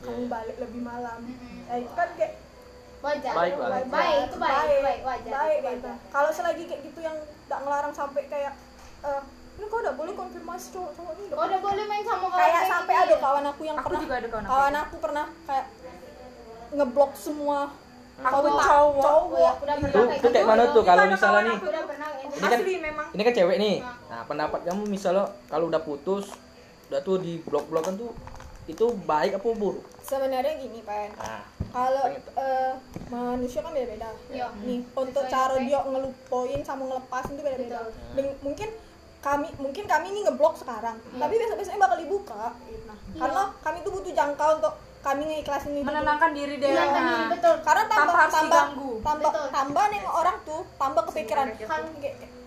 [0.00, 1.18] kamu balik lebih malam.
[1.64, 2.32] Ya itu kan kayak
[3.00, 3.32] wajar.
[3.32, 3.68] Baik lah.
[3.70, 3.88] wajar.
[3.88, 5.00] baik itu baik itu baik.
[5.02, 5.90] wajar baik itu gitu.
[6.08, 8.52] kalau selagi kayak gitu yang tak ngelarang sampai kayak
[9.00, 9.22] eh
[9.56, 11.84] ini kok udah boleh konfirmasi cowok cowok ini kau udah boleh.
[11.86, 14.50] main sama kawan kayak sampai ada kawan aku yang Aku pernah juga ada kawan aku.
[14.50, 15.66] kawan aku pernah kayak
[16.70, 17.58] ngeblok semua
[18.20, 19.08] Aku kawan cowok.
[19.08, 21.56] Oh, ya, aku udah itu pernah itu kayak mana tuh kalau misalnya nih?
[21.56, 22.36] aku udah pernah kayak gitu.
[22.36, 22.62] Ini kan-
[23.10, 23.76] ini kan cewek nih.
[23.80, 26.26] Nah pendapat kamu misalnya kalau udah putus
[26.92, 28.12] udah tuh di blok blokan tuh
[28.70, 29.84] itu baik apa buruk?
[30.00, 32.72] Sebenarnya gini pen nah kalau eh,
[33.08, 34.10] manusia kan beda-beda.
[34.28, 34.46] Iya.
[34.58, 37.78] nih untuk Sesuai cara dia ngelupain sama ngelepasin itu beda-beda.
[38.14, 38.68] Dan mungkin
[39.20, 41.20] kami mungkin kami ini ngeblok sekarang Iya.
[41.20, 42.44] tapi besok besoknya bakal dibuka.
[42.50, 43.18] Nah, Iya.
[43.18, 45.86] karena kami tuh butuh jangka untuk kami ngikhlasin itu.
[45.86, 46.68] Menenangkan diri deh.
[46.68, 47.28] Iya, kan, Nah.
[47.30, 48.64] betul karena tambah tambah
[49.00, 49.46] tambah Betul.
[49.48, 51.46] tambah nengok orang tuh tambah kepikiran.
[51.62, 51.92] Kan-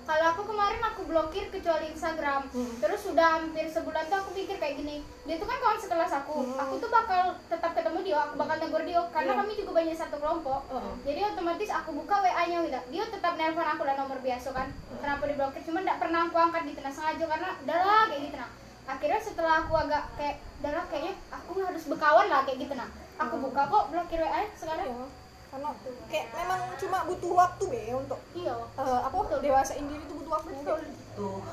[0.04, 2.46] kalau aku kemarin aku blokir kecuali Instagram.
[2.52, 2.74] Hmm.
[2.78, 5.00] terus sudah hampir sebulan tuh aku pikir kayak gini.
[5.24, 6.36] Dia tuh kan kawan sekelas aku.
[6.44, 6.60] Hmm.
[6.60, 9.40] aku tuh bakal tetap ketemu dia aku bakal negur dia karena Iya.
[9.40, 10.62] kami juga banyak satu kelompok.
[10.68, 10.94] Heeh.
[11.04, 14.68] jadi otomatis aku buka wa nya gitu dia tetap nelpon aku lah nomor biasa kan.
[15.00, 18.38] Kenapa diblokir cuma tidak pernah aku angkat di tengah sengaja karena udah lah kayak gitu
[18.38, 18.52] nah.
[18.84, 22.90] Akhirnya setelah aku agak kayak udah lah kayaknya aku harus berkawan lah kayak gitu nah.
[23.16, 24.88] Aku buka kok blokir wa sekarang.
[24.90, 25.08] Iya.
[25.54, 25.70] Karena
[26.10, 30.50] kayak memang cuma butuh waktu be untuk iya eh, apa dewasain diri itu butuh waktu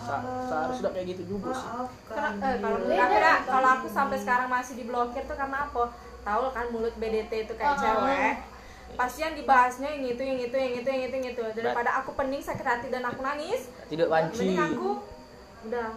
[0.00, 1.68] sa- seharusnya udah kayak gitu juga sih
[2.08, 3.04] Kena- eh, kalau ya,
[3.44, 5.92] kalau aku sampai sekarang masih diblokir tuh karena apa?
[6.20, 7.78] Tahu kan mulut BDT itu kayak Oh.
[7.78, 8.34] cewek.
[8.90, 11.42] Pasti yang dibahasnya yang itu, yang itu, yang itu, yang itu, yang itu.
[11.54, 14.88] Daripada aku pening, sakit hati dan aku nangis, tidak banci mending aku
[15.64, 15.88] udah.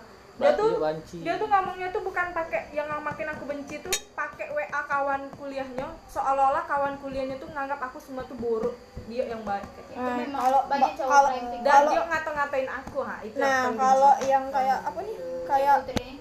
[0.43, 1.17] Dia tuh banci.
[1.19, 5.88] dia tuh ngomongnya tuh bukan pakai yang makin aku benci tuh pakai WA kawan kuliahnya
[6.06, 8.75] seolah-olah kawan kuliahnya tuh nganggap aku semua tuh buruk
[9.06, 9.63] dia yang baik.
[9.65, 13.15] Itu Eh, memang kalau- banyak ba- cowok kalau- yang dan Kalau- dia ngata-ngatain aku ha
[13.21, 14.27] itu nah kalau benci.
[14.27, 15.17] yang kayak apa nih?
[15.43, 16.13] Kayak deh.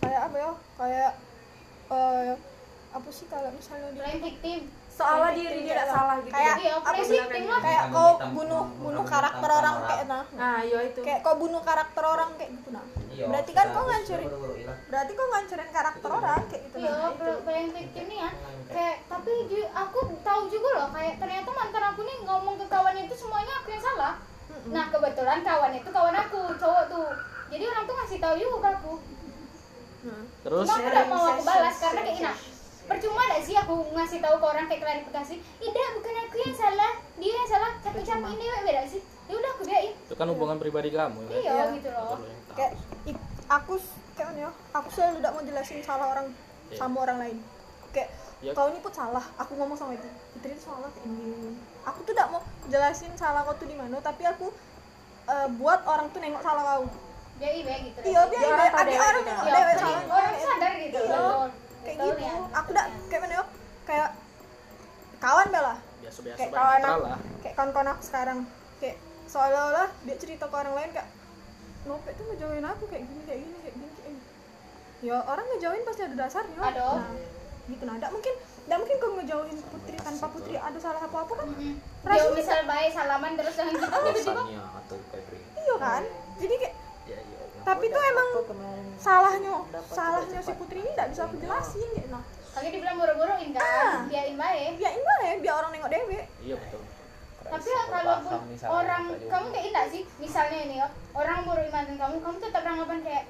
[0.00, 0.50] kayak apa ya?
[0.76, 1.10] Kayak
[1.90, 2.32] eh
[2.90, 4.60] apa sih kalau misalnya dia Blame victim
[5.30, 6.32] diri gitu, dia tidak salah gitu.
[6.34, 7.18] kayak Iya, apa sih?
[7.60, 9.74] kayak kau bunuh bunuh karakter orang.
[9.74, 10.24] orang kayak nah.
[10.36, 11.00] Nah iya itu.
[11.00, 12.84] Kayak kau bunuh karakter orang kayak gitu nah.
[13.10, 14.28] Iya, berarti kan kau ngancurin
[14.90, 17.10] berarti kau ngancurin karakter orang kayak gitu Iya, nah.
[17.10, 17.32] itu.
[17.44, 18.30] blame victim nih ya.
[18.70, 19.32] Kayak tapi
[19.74, 23.68] aku tahu juga loh kayak ternyata mantan aku nih ngomong ke kawan itu semuanya aku
[23.74, 24.14] yang salah.
[24.70, 27.08] Nah, kebetulan kawan itu kawan aku, cowok tuh.
[27.50, 28.94] Jadi orang tuh ngasih tahu juga ke aku.
[30.40, 32.49] terus Cuma aku gak mau aku balas karena kayak gini.
[32.90, 35.34] Percuma gak sih aku ngasih tahu ke orang kayak klarifikasi?
[35.38, 36.92] Tidak, bukan aku yang salah.
[37.14, 37.70] Dia yang salah.
[37.78, 38.98] Capek-capek ini beda sih.
[39.24, 39.94] Ya udah aku biarin.
[39.94, 41.64] itu kan hubungan pribadi kamu ya Iya, Iya.
[41.78, 42.18] gitu loh.
[42.50, 42.72] Kayak
[43.46, 43.72] aku
[44.12, 46.26] kayak mana ya aku selalu tidak mau jelasin salah orang
[46.66, 46.76] Iya.
[46.76, 47.38] sama orang lain
[47.90, 48.10] kayak
[48.42, 48.50] Ya.
[48.50, 52.10] kau ini pun salah aku ngomong sama itu Fitri itu salah kayak ini aku tuh
[52.10, 54.50] tidak mau jelasin salah kau tuh di mana tapi aku
[55.26, 56.84] eh, buat orang tuh nengok salah kau
[57.36, 57.98] Biarin ya gitu.
[58.04, 60.98] iya biar Biar ada orang nengok Iya, salah orang sadar gitu.
[61.00, 61.20] Iya.
[61.80, 62.22] Kayak Betul gitu.
[62.24, 62.34] ya.
[62.52, 63.44] aku tidak kayak mana ya
[63.88, 64.10] kayak
[65.20, 67.20] kawan bela biasa-biasa kayak baik kawan aku lah.
[67.40, 68.38] Kayak kawan-kawan aku sekarang.
[68.80, 68.96] Kayak
[69.30, 71.08] seolah-olah dia cerita ke orang lain kayak
[71.80, 74.20] Nopet tuh ngejauhin aku kayak gini kayak gini kayak gini kayak gini.
[75.00, 76.58] Ya orang ngejauhin pasti ada dasarnya.
[76.60, 76.88] Ada.
[77.00, 77.12] nah,
[77.72, 77.82] gitu.
[77.88, 80.54] Nah tidak mungkin tidak mungkin kau ngejauhin putri tanpa putri.
[80.60, 81.48] ada salah apa apa kan?
[81.56, 83.54] Dia misal baik salaman terus.
[83.56, 84.42] Yang gitu tiba-tiba
[85.60, 86.02] iya kan?
[86.40, 86.74] Jadi kayak
[87.70, 88.28] tapi tuh emang
[88.98, 89.54] salahnya
[89.86, 92.08] salahnya si putri ini tidak bisa aku jelasin gitu.
[92.10, 93.62] Nah lagi dibilang buru-buruin Ah.
[93.62, 96.82] kan biarin baik biarin ya biar orang nengok dewe iya betul.
[97.40, 100.02] Tapi kalaupun orang kamu kayak enggak sih?
[100.18, 103.24] Misalnya ini ya orang baru mantan kamu kamu tetap beranggapan kayak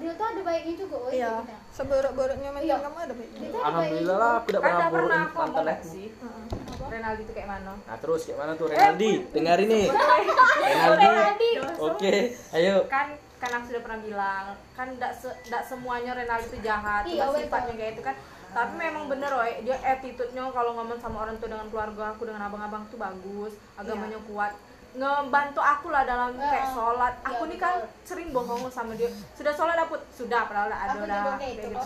[0.00, 1.44] dia tuh ada baiknya juga oh iya.
[1.44, 1.56] gitu.
[1.70, 2.56] seburuk-buruknya Iya.
[2.56, 5.84] mantan kamu ada baiknya alhamdulillah lah aku tidak pernah ngomong mantan aku.
[5.84, 6.06] sih.
[6.10, 6.44] Heeh.
[6.90, 7.72] Renaldi itu kayak mana?
[7.76, 8.66] Nah terus kayak mana tuh?
[8.66, 9.80] Renaldi dengar ini.
[9.86, 12.14] Renaldi oke
[12.56, 12.76] ayo.
[12.88, 13.08] Kan
[13.40, 14.44] kan aku sudah pernah bilang
[14.76, 18.16] kan tidak se, ndak semuanya Renaldi itu jahat Iya, cuma sifatnya kayak itu kan.
[18.50, 22.42] Tapi memang bener woy dia attitude-nya kalau ngomong sama orang tua dengan keluarga aku dengan
[22.44, 24.52] abang-abang tuh bagus agamanya kuat.
[24.90, 26.74] Ngebantu aku lah dalam kayak Iya.
[26.74, 27.14] sholat.
[27.16, 27.88] Iya, aku nih kan betul.
[28.04, 29.08] sering bohong sama dia.
[29.32, 31.78] Sudah sholat dapet sudah padahal ada Aku udah kayak kayak gitu, gitu.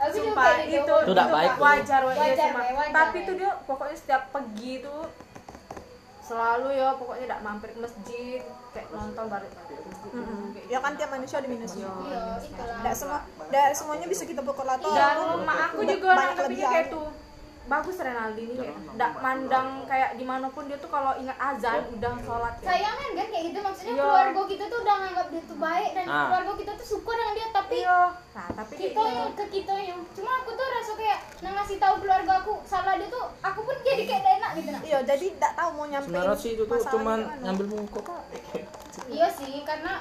[0.00, 0.10] Nah.
[0.10, 0.80] Sumpah, kayak gitu.
[0.80, 3.94] itu Itu udah baik wajar woy, iya Wajar, cuma- Woy, wajar, tapi tuh dia pokoknya
[3.94, 5.02] setiap pergi tuh
[6.24, 9.50] selalu ya pokoknya tidak mampir ke masjid kayak nonton balik
[10.02, 10.80] kayak ya gitu.
[10.80, 15.16] kan tiap manusia ada minusnya iya tidak semua tidak semuanya bisa kita pukul rata dan
[15.42, 16.72] mak aku juga nangkepinnya kelebihan.
[16.72, 17.08] kayak tuh
[17.70, 21.86] bagus Renaldi ini kayak nggak mandang kayak di mana pun dia tuh kalau ingat azan
[21.94, 22.66] udah sholat ya.
[22.66, 24.02] sayang kan kan kayak gitu maksudnya Iya.
[24.02, 26.26] keluarga kita tuh udah nganggap dia tuh baik dan Ah.
[26.26, 29.14] keluarga kita tuh suka dengan dia tapi iya nah tapi kayak kita gitu.
[29.14, 32.94] yang ke kita yang cuma aku tuh rasa kayak nah ngasih tahu keluarga aku salah
[32.98, 36.10] dia tuh aku pun jadi kayak enak gitu nah iya jadi tidak tahu mau nyampein
[36.10, 38.22] sebenarnya sih itu tuh cuman ngambil muka kak
[39.10, 39.92] iya sih karena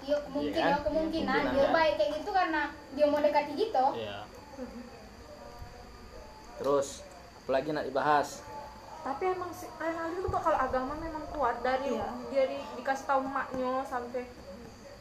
[0.00, 0.68] iya mungkin kan?
[0.68, 1.74] ya kemungkinan Kemungkinan dia kan?
[1.74, 4.18] baik kayak gitu karena dia mau dekati gitu iya
[6.58, 7.06] terus
[7.40, 8.42] apalagi nak dibahas
[8.98, 12.08] tapi emang si Renaldi tuh kalau agama memang kuat dari Iya.
[12.28, 14.26] dia di, dikasih tahu maknya sampai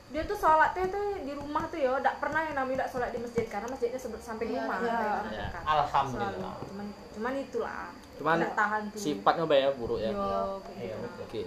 [0.07, 3.19] dia tuh sholatnya tuh di rumah tuh ya tidak pernah yang namanya tidak sholat di
[3.19, 4.87] masjid karena masjidnya sebut sampai di Iya, rumah iya.
[4.87, 5.45] Iya.
[5.49, 5.63] dekat.
[5.67, 6.31] Alhamdulillah.
[6.31, 6.67] Selalu.
[6.69, 10.23] cuman cuman itulah cuman tahan tuh sifatnya baik ya buruk ya Yo,
[10.71, 11.21] Iya, gitu.
[11.25, 11.41] oke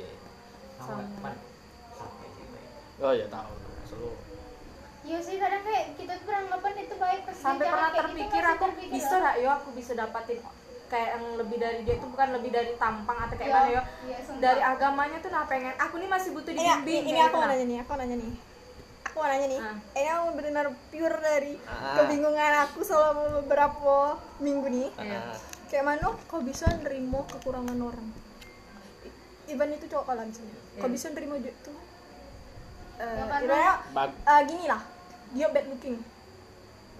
[0.76, 1.34] Sama teman.
[3.00, 3.52] Sih, oh ya tahu
[3.86, 4.12] selalu
[5.00, 8.64] iya sih kadang kayak kita tuh beranggapan itu baik pas sampai pernah gitu, terpikir aku
[8.68, 10.38] terpikir bisa gak yo aku bisa dapatin
[10.86, 13.82] kayak yang lebih dari dia itu bukan lebih dari tampang atau kayak Iya, mana yo
[14.04, 14.40] iya, sumpah.
[14.42, 17.34] dari agamanya tuh nah pengen aku nih masih butuh Iya, dibimbing ini kayak aku gitu,
[17.34, 17.48] mau nah.
[17.48, 18.32] nanya nih, aku nanya nih.
[19.00, 19.60] Aku mau nanya nih.
[19.60, 19.76] Ah.
[19.96, 21.94] Ini aku benar pure dari Ah.
[21.96, 23.94] kebingungan aku selama beberapa
[24.38, 24.88] minggu nih.
[25.00, 25.20] Iya.
[25.24, 25.36] Ah,
[25.66, 28.06] Kayak mana kau bisa nerima kekurangan orang?
[29.46, 30.58] Iban itu cowok kalau misalnya.
[30.76, 30.92] Kau Iya.
[30.92, 31.74] bisa nerima dia tuh?
[33.00, 34.82] Eh, Ya, karena- ibaratnya, bag- eh, gini lah.
[35.30, 35.96] Dia bad looking.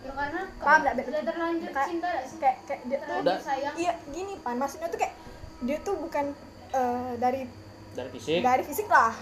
[0.01, 1.07] ya karena Paham nggak, Beb?
[1.07, 3.37] udah terlanjur Kayak- cinta gak sih Kayak kayak dia tuh Udah.
[3.39, 4.57] sayang Iya, gini pan.
[4.57, 5.15] Maksudnya tuh kayak
[5.61, 6.25] dia tuh bukan
[6.71, 7.41] eh, dari
[7.93, 9.13] dari fisik dari fisik lah.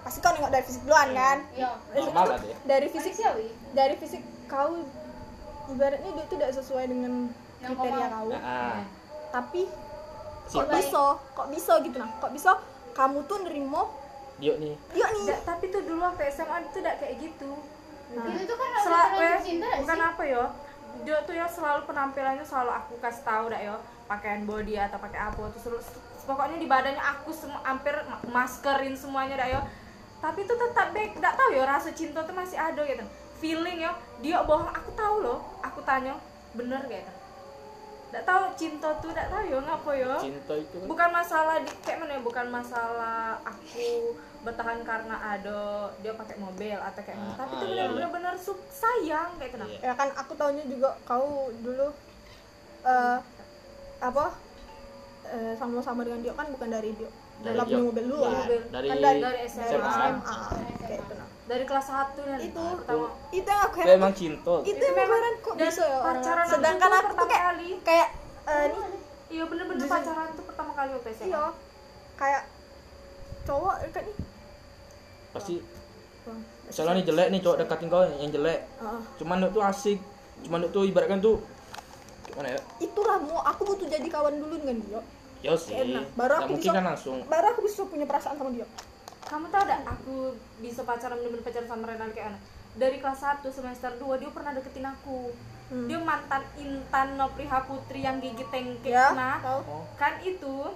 [0.00, 1.38] Pasti kau nengok dari fisik duluan kan?
[1.52, 4.72] iya normal kan dia Dari fisik manusiawi dari fisik kau
[5.68, 7.12] ibaratnya dia tuh tidak sesuai dengan
[7.58, 8.80] Yang kriteria kau kau Nah, ah.
[9.30, 9.62] tapi
[10.48, 12.50] kok bisa kok bisa gitu nah kok bisa
[12.92, 13.82] kamu tuh nerimo
[14.42, 14.74] dia nih.
[14.90, 15.22] Dia nih.
[15.22, 17.50] Nggak, tapi tuh dulu waktu SMA itu tidak kayak gitu.
[18.12, 20.08] Itu tuh kan selalu terlanjur cinta gak bukan sih?
[20.10, 20.44] apa ya
[20.92, 23.74] dia tuh ya selalu penampilannya selalu aku kasih tahu dah ya
[24.04, 25.86] pakaian body atau pakai apa terus terus
[26.28, 29.60] pokoknya di badannya aku semua hampir ma- maskerin semuanya dah ya
[30.20, 31.16] tapi tuh tetap baik.
[31.16, 33.00] Nggak tahu ya rasa cinta tuh masih ada gitu.
[33.40, 35.38] Feeling ya dia bohong aku tahu loh.
[35.64, 36.18] Aku tanya
[36.52, 37.21] bener gitu
[38.12, 40.12] nggak tahu cinta tuh nggak tahu ya ngapa ya?
[40.20, 42.20] Cinta itu kan bukan masalah di kayak mana ya?
[42.20, 43.88] Bukan masalah aku
[44.44, 45.60] bertahan karena ada
[46.04, 47.32] dia pakai mobil atau kayak mana.
[47.32, 49.78] Ah, tapi ah, itu iya, benar benar sub sayang kayak nah Iya.
[49.80, 51.88] ya kan aku tahunya juga kau dulu
[52.84, 53.18] eh
[54.02, 54.26] apa?
[55.22, 57.08] Eh, sama-sama dengan dia kan bukan dari dia
[57.40, 58.16] Dari dalam mobil dulu.
[58.20, 59.88] Iya, kan dari kan dari, dari dari SMA.
[59.88, 60.36] SMA,
[60.84, 61.14] kayak itu
[61.52, 63.06] dari kelas 1 nih itu pertama.
[63.30, 64.54] itu yang aku heran emang cinta.
[64.64, 67.68] itu Itu heran kok dan bisa ya orang pacaran sedangkan aku tuh kayak kali.
[67.84, 68.08] kayak
[68.42, 68.84] eh, nih
[69.30, 71.44] iya bener-bener pacaran tuh pertama kali waktu SMA iya.
[72.12, 72.42] Kayak
[73.42, 74.16] cowok kan nih.
[75.32, 75.54] Pasti.
[76.62, 78.60] Misalnya nih jelek nih cowok dekatin kau yang jelek.
[78.78, 79.00] Ah.
[79.18, 79.98] cuman itu tuh asik.
[80.42, 81.36] Cuman itu tuh ibaratkan tuh
[82.24, 82.60] gimana ya?
[82.78, 85.00] Itulah mau aku butuh jadi kawan dulu dengan dia?
[85.42, 85.74] Ya sih.
[86.16, 87.18] Baru aku bisa- kan langsung.
[87.26, 88.64] baru aku bisa punya perasaan sama dia
[89.22, 90.16] kamu tau gak aku
[90.58, 92.40] bisa pacaran bener-bener pacaran sama Renan kayak mana
[92.72, 95.28] dari kelas 1 semester 2 dia pernah deketin aku.
[95.68, 95.88] Hmm.
[95.88, 99.60] dia mantan Intan Nopriha Putri yang gigi tengkek ya nah tahu.
[99.64, 100.68] Oh kan itu.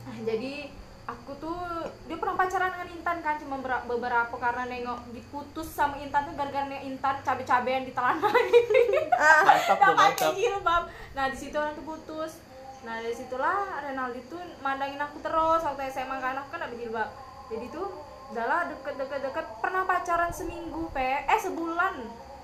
[0.00, 0.70] Nah, jadi
[1.02, 1.58] aku tuh
[2.06, 6.38] dia pernah pacaran dengan Intan kan cuma ber- beberapa karena nengok diputus sama Intan tuh
[6.38, 8.30] gara-gara nengok Intan cabe-cabean di telananya
[9.18, 9.42] ah.
[9.42, 10.32] Mantap tuh mantap.
[10.32, 12.38] jilbab nah di situ orang tuh putus.
[12.80, 16.38] Nah dari situlah Renaldi tuh mandangin aku terus waktu SMA kan.
[16.38, 17.10] Aku kan gak berjilbab
[17.50, 17.88] jadi tuh
[18.30, 21.98] udahlah deket-deket-deket pernah pacaran seminggu pe eh sebulan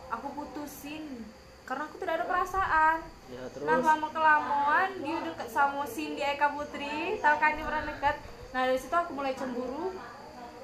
[0.09, 1.23] aku putusin
[1.62, 6.55] karena aku tidak ada perasaan ya Nah terus lama kelamaan dia deket sama Cindy Eka
[6.55, 8.16] Putri, tahu kan dia pernah deket.
[8.51, 9.90] Nah dari situ aku mulai cemburu.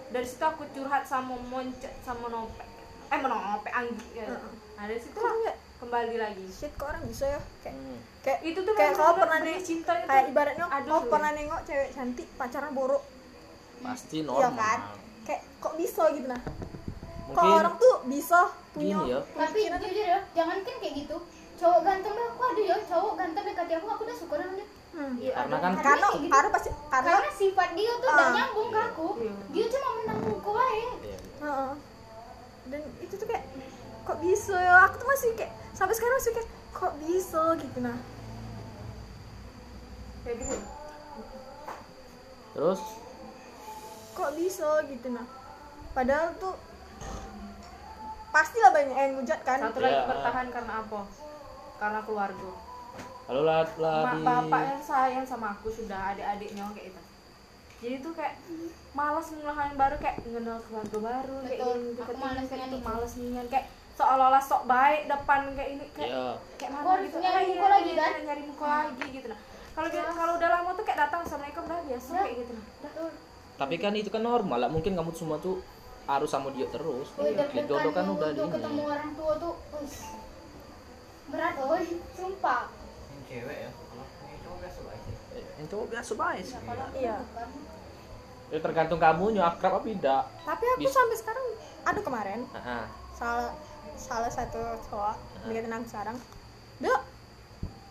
[0.09, 2.63] Dari situ aku curhat sama Monce sama Nope.
[3.09, 4.09] Eh Nope Anggi.
[4.15, 4.31] Ya.
[4.79, 6.47] Nah dari situ lah Kok kembali lagi.
[6.49, 7.99] shit kok orang bisa ya kayak Hmm.
[8.23, 10.07] kayak Itu tuh kayak kau pernah nih cinta itu.
[10.07, 13.03] kayak ibaratnya kau pernah nengok cewek cantik pacaran borok
[13.83, 14.81] pasti iya normal kan
[15.23, 16.42] kayak kok bisa gitu nah
[17.25, 18.40] mungkin orang tuh bisa
[18.71, 21.16] punya gini ya tapi jujur ya jangan kan kayak gitu
[21.55, 24.68] cowok ganteng dah aku ada ya cowok ganteng dekati aku aku udah suka dengan dia
[24.92, 25.16] Hmm.
[25.16, 26.29] Iya, Karena kan- karena gitu.
[26.29, 28.35] karena pasti karena karena sifat dia tuh udah Ah.
[28.37, 29.33] nyambung ke aku Iya.
[29.49, 30.68] dia cuma menanggung ku aja
[31.01, 31.18] Iya.
[31.40, 31.73] Heeh.
[32.68, 33.45] dan itu tuh kayak
[34.05, 37.97] kok bisa ya aku tuh masih kayak sampai sekarang masih kayak kok bisa gitu nah
[40.23, 40.57] Kayak gitu.
[42.53, 42.81] terus
[44.33, 45.29] kok bisa gitu nah.
[45.92, 46.57] Padahal tuh
[48.33, 49.61] pastilah banyak yang ngujat kan.
[49.61, 50.09] Satu lagi Iya.
[50.09, 51.01] bertahan karena apa?
[51.77, 52.51] Karena keluarga.
[53.23, 57.01] lalu lah, lah bapak yang sayang sama aku sudah adik-adiknya kayak itu.
[57.79, 58.35] Jadi tuh kayak
[58.92, 62.66] malas mengenal yang baru kayak mengenal keluarga baru kayak Betul, ini aku deketin malas kayak
[62.66, 66.25] itu malas nian kayak seolah-olah sok baik depan kayak ini kayak ya
[66.59, 67.16] kayak mana harus gitu.
[67.21, 68.12] nyari Ah, muka iya, lagi, iya, kan?
[68.27, 69.40] nyari muka lagi gitu nah.
[69.73, 72.23] Kalau dia- kalau udah lama tuh kayak datang assalamualaikum udah biasa Ya.
[72.23, 72.66] kayak gitu nah.
[72.83, 73.11] Betul
[73.55, 75.61] tapi kan itu kan normal lah mungkin kamu semua tuh
[76.03, 77.09] harus sama dia terus.
[77.15, 80.03] Wih, Di jodoh kan udah di ketemu orang tua tuh uish,
[81.31, 82.62] berat oi sumpah.
[83.09, 83.71] Yang cewek ya.
[83.71, 85.15] Kalau yang cowok biasa baik sih.
[85.33, 86.59] Eh, yang cowok biasa baik sih.
[86.61, 87.17] kalau Iya.
[87.23, 87.49] bukan
[88.53, 90.23] ya tergantung kamu akrab apa tidak.
[90.43, 91.47] Tapi aku Bis- sampai sekarang
[91.83, 93.51] ada kemarin Nah, salah
[93.97, 94.61] salah satu
[94.91, 95.15] cowok
[95.47, 96.17] deketin aku sekarang
[96.77, 96.95] dia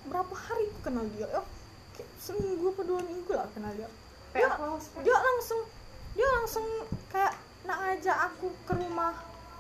[0.06, 1.26] berapa hari aku kenal dia?
[1.26, 1.42] Ya
[1.96, 3.88] kayak seminggu apa dua minggu lah kenal dia
[4.32, 4.48] dia,
[5.04, 5.62] dia langsung
[6.12, 6.66] dia langsung
[7.12, 7.34] kayak
[7.68, 9.14] nak ngajak aku ke rumah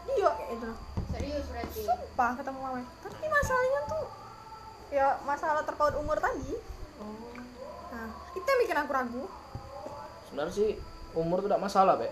[0.09, 0.71] dia kayak gitu.
[1.11, 1.81] Serius berarti?
[1.85, 4.05] Sumpah ketemu mama tapi masalahnya tuh
[4.91, 6.55] ya masalah terpaut umur tadi.
[7.91, 9.23] Nah itu yang bikin aku ragu.
[10.27, 10.69] Sebenarnya sih
[11.15, 12.07] umur tuh tidak masalah be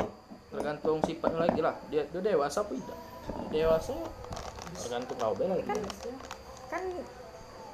[0.49, 1.75] tergantung sifatnya lagi lah.
[1.87, 2.99] Dia dia dewasa apa tidak?
[3.49, 3.93] Dewasa
[4.79, 5.65] tergantung kau be lagi
[6.69, 6.83] kan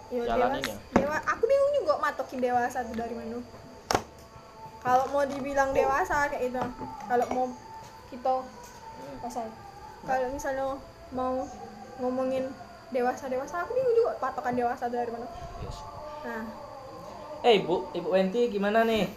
[0.08, 1.04] ya Jalanin dewas, ya.
[1.04, 3.38] dewa aku bingung juga matokin dewasa itu dari mana
[4.86, 6.62] kalau mau dibilang dewasa kayak itu
[7.10, 7.45] kalau mau
[8.13, 8.34] kita
[9.17, 9.50] pasal
[10.06, 10.78] kalau misalnya
[11.10, 11.41] mau
[11.98, 12.45] ngomongin
[12.93, 15.26] dewasa dewasa aku bingung juga patokan dewasa dari mana.
[15.65, 15.78] Yes.
[16.21, 16.45] nah.
[17.41, 19.10] Eh ibu ibu Wenti gimana nih?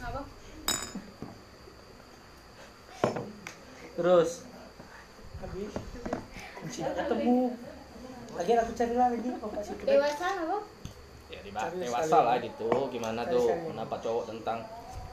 [0.00, 0.24] Apa?
[3.92, 4.30] Terus?
[5.44, 5.72] Habis.
[6.72, 7.52] Ketemu.
[8.32, 10.58] Lagi aku cari lagi kok kasih ke dewasa apa?
[11.28, 11.40] Ya
[11.76, 12.68] dewasa lah gitu.
[12.88, 13.44] Gimana tuh?
[13.68, 14.64] pendapat cowok tentang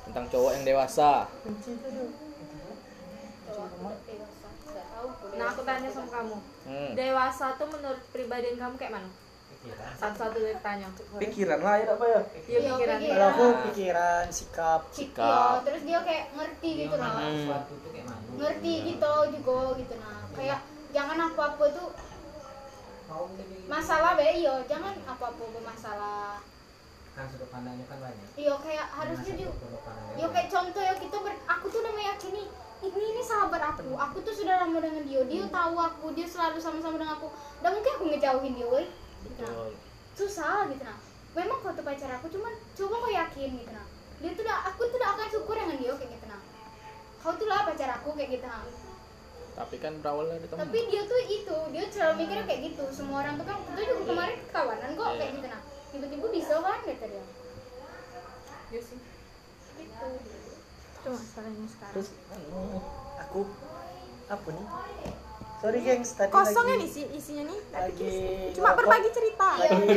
[0.04, 1.12] tentang cowok yang dewasa.
[1.42, 2.10] Kunci itu tuh.
[3.46, 6.38] Cowok aku dewasa nggak tahu aku nah aku tanya sama kamu.
[6.64, 6.92] Hmm.
[6.94, 9.10] dewasa tuh menurut pribadian kamu kayak mana?
[9.50, 9.92] Pikiran.
[9.92, 10.88] satu-satu dari tanya.
[11.20, 12.22] Pikiran lah ya apa ya?
[12.40, 12.98] Iya Iya, pikiran.
[13.04, 14.82] Kalau aku pikiran sikap.
[14.90, 15.28] Sikap.
[15.28, 17.60] ya, terus dia kayak ngerti gitu nah Hmm.
[18.40, 20.60] ngerti gitu juga gitu nah kayak
[20.90, 21.90] jangan apa-apa tuh
[23.68, 26.40] masalah be iyo jangan apa-apa bermasalah
[27.18, 28.30] Kan sudut pandangnya kan banyak.
[28.40, 29.68] iyo kayak harusnya juga
[30.16, 32.44] Yo kayak contoh ya kita ber, aku tuh udah meyakini
[32.80, 33.92] ini ini sahabat aku.
[33.92, 35.20] Aku tuh sudah lama dengan dia.
[35.28, 37.28] Dia tahu aku, dia selalu sama-sama dengan aku.
[37.60, 38.88] Dan mungkin aku ngejauhin dia, woi.
[39.28, 39.68] Gitu nah.
[40.16, 40.96] Susah gitu nah.
[41.36, 43.88] Memang kau tuh pacar aku, cuman coba kau yakin gitu nah.
[44.24, 46.42] Dia tuh dah, aku tuh udah akan syukur dengan dia kayak gitu nah.
[47.20, 48.64] Kau tuh lah pacar aku kayak gitu nah.
[49.60, 52.84] tapi kan berawal dari teman Tapi dia tuh itu, dia selalu mikirnya kayak gitu.
[52.96, 55.36] Semua orang tuh kan, kita juga kemarin kawanan kok kayak Iya.
[55.36, 55.62] gitu nah.
[55.90, 57.24] Tiba-tiba bisa kan kata dia.
[58.70, 59.00] Iya sih.
[59.80, 60.08] Gitu.
[61.00, 62.64] itu masalahnya sekarang terus anu,
[63.16, 63.40] aku
[64.28, 64.68] apa nih
[65.64, 68.16] sorry gengs tadi kosongnya lagi, nih sih isinya nih lagi
[68.52, 68.80] cuma ngerokok.
[68.84, 69.88] berbagi cerita lagi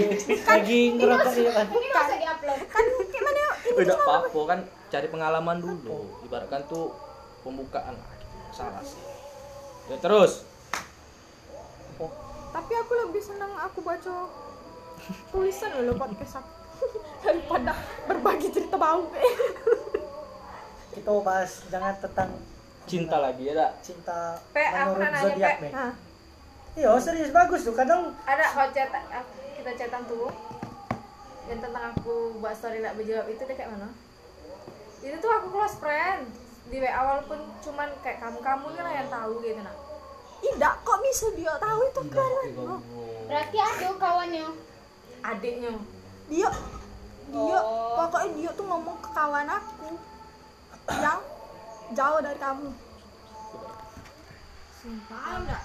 [0.47, 2.59] lagi ngerokok ya kan Ini nggak usah diupload.
[2.71, 4.59] kan kayak mana ya, ini udah apa-apa kan
[4.95, 6.95] cari pengalaman dulu ibaratkan tuh
[7.43, 8.37] pembukaan lah gitu.
[8.55, 9.03] salah sih
[9.91, 10.47] ya terus
[12.53, 14.15] tapi aku lebih senang aku baca
[15.29, 16.51] tulisan loh podcast aku.
[17.23, 17.73] Daripada
[18.05, 19.07] berbagi cerita bau
[20.93, 22.31] kita bahas jangan tentang
[22.85, 23.71] cinta lagi ya tak?
[23.81, 25.73] Cinta Pe, aku menurut zodiak nih
[26.73, 30.29] iya serius bagus tuh kadang ada kau chat aku- kita chatan tuh
[31.45, 33.89] yang tentang aku buat story lah berjawab itu dia kayak mana?
[35.01, 36.31] Itu tuh aku close friend.
[36.63, 39.75] Di WA walaupun cuman kayak kamu kamu lah yang tahu gitu nah
[40.41, 42.81] tidak kok bisa dia tahu itu keren loh
[43.27, 44.47] Berarti ada kawannya.
[45.23, 45.73] Adiknya.
[46.29, 46.49] Dia
[47.33, 47.97] dia Oh.
[47.97, 49.91] pokoknya dia tuh ngomong ke kawan aku
[51.01, 51.21] yang
[51.97, 52.69] jauh dari kamu.
[55.09, 55.63] Paham nggak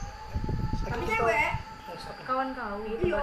[0.88, 1.52] tapi cewek
[2.24, 2.78] kawan kau.
[2.86, 3.16] Iya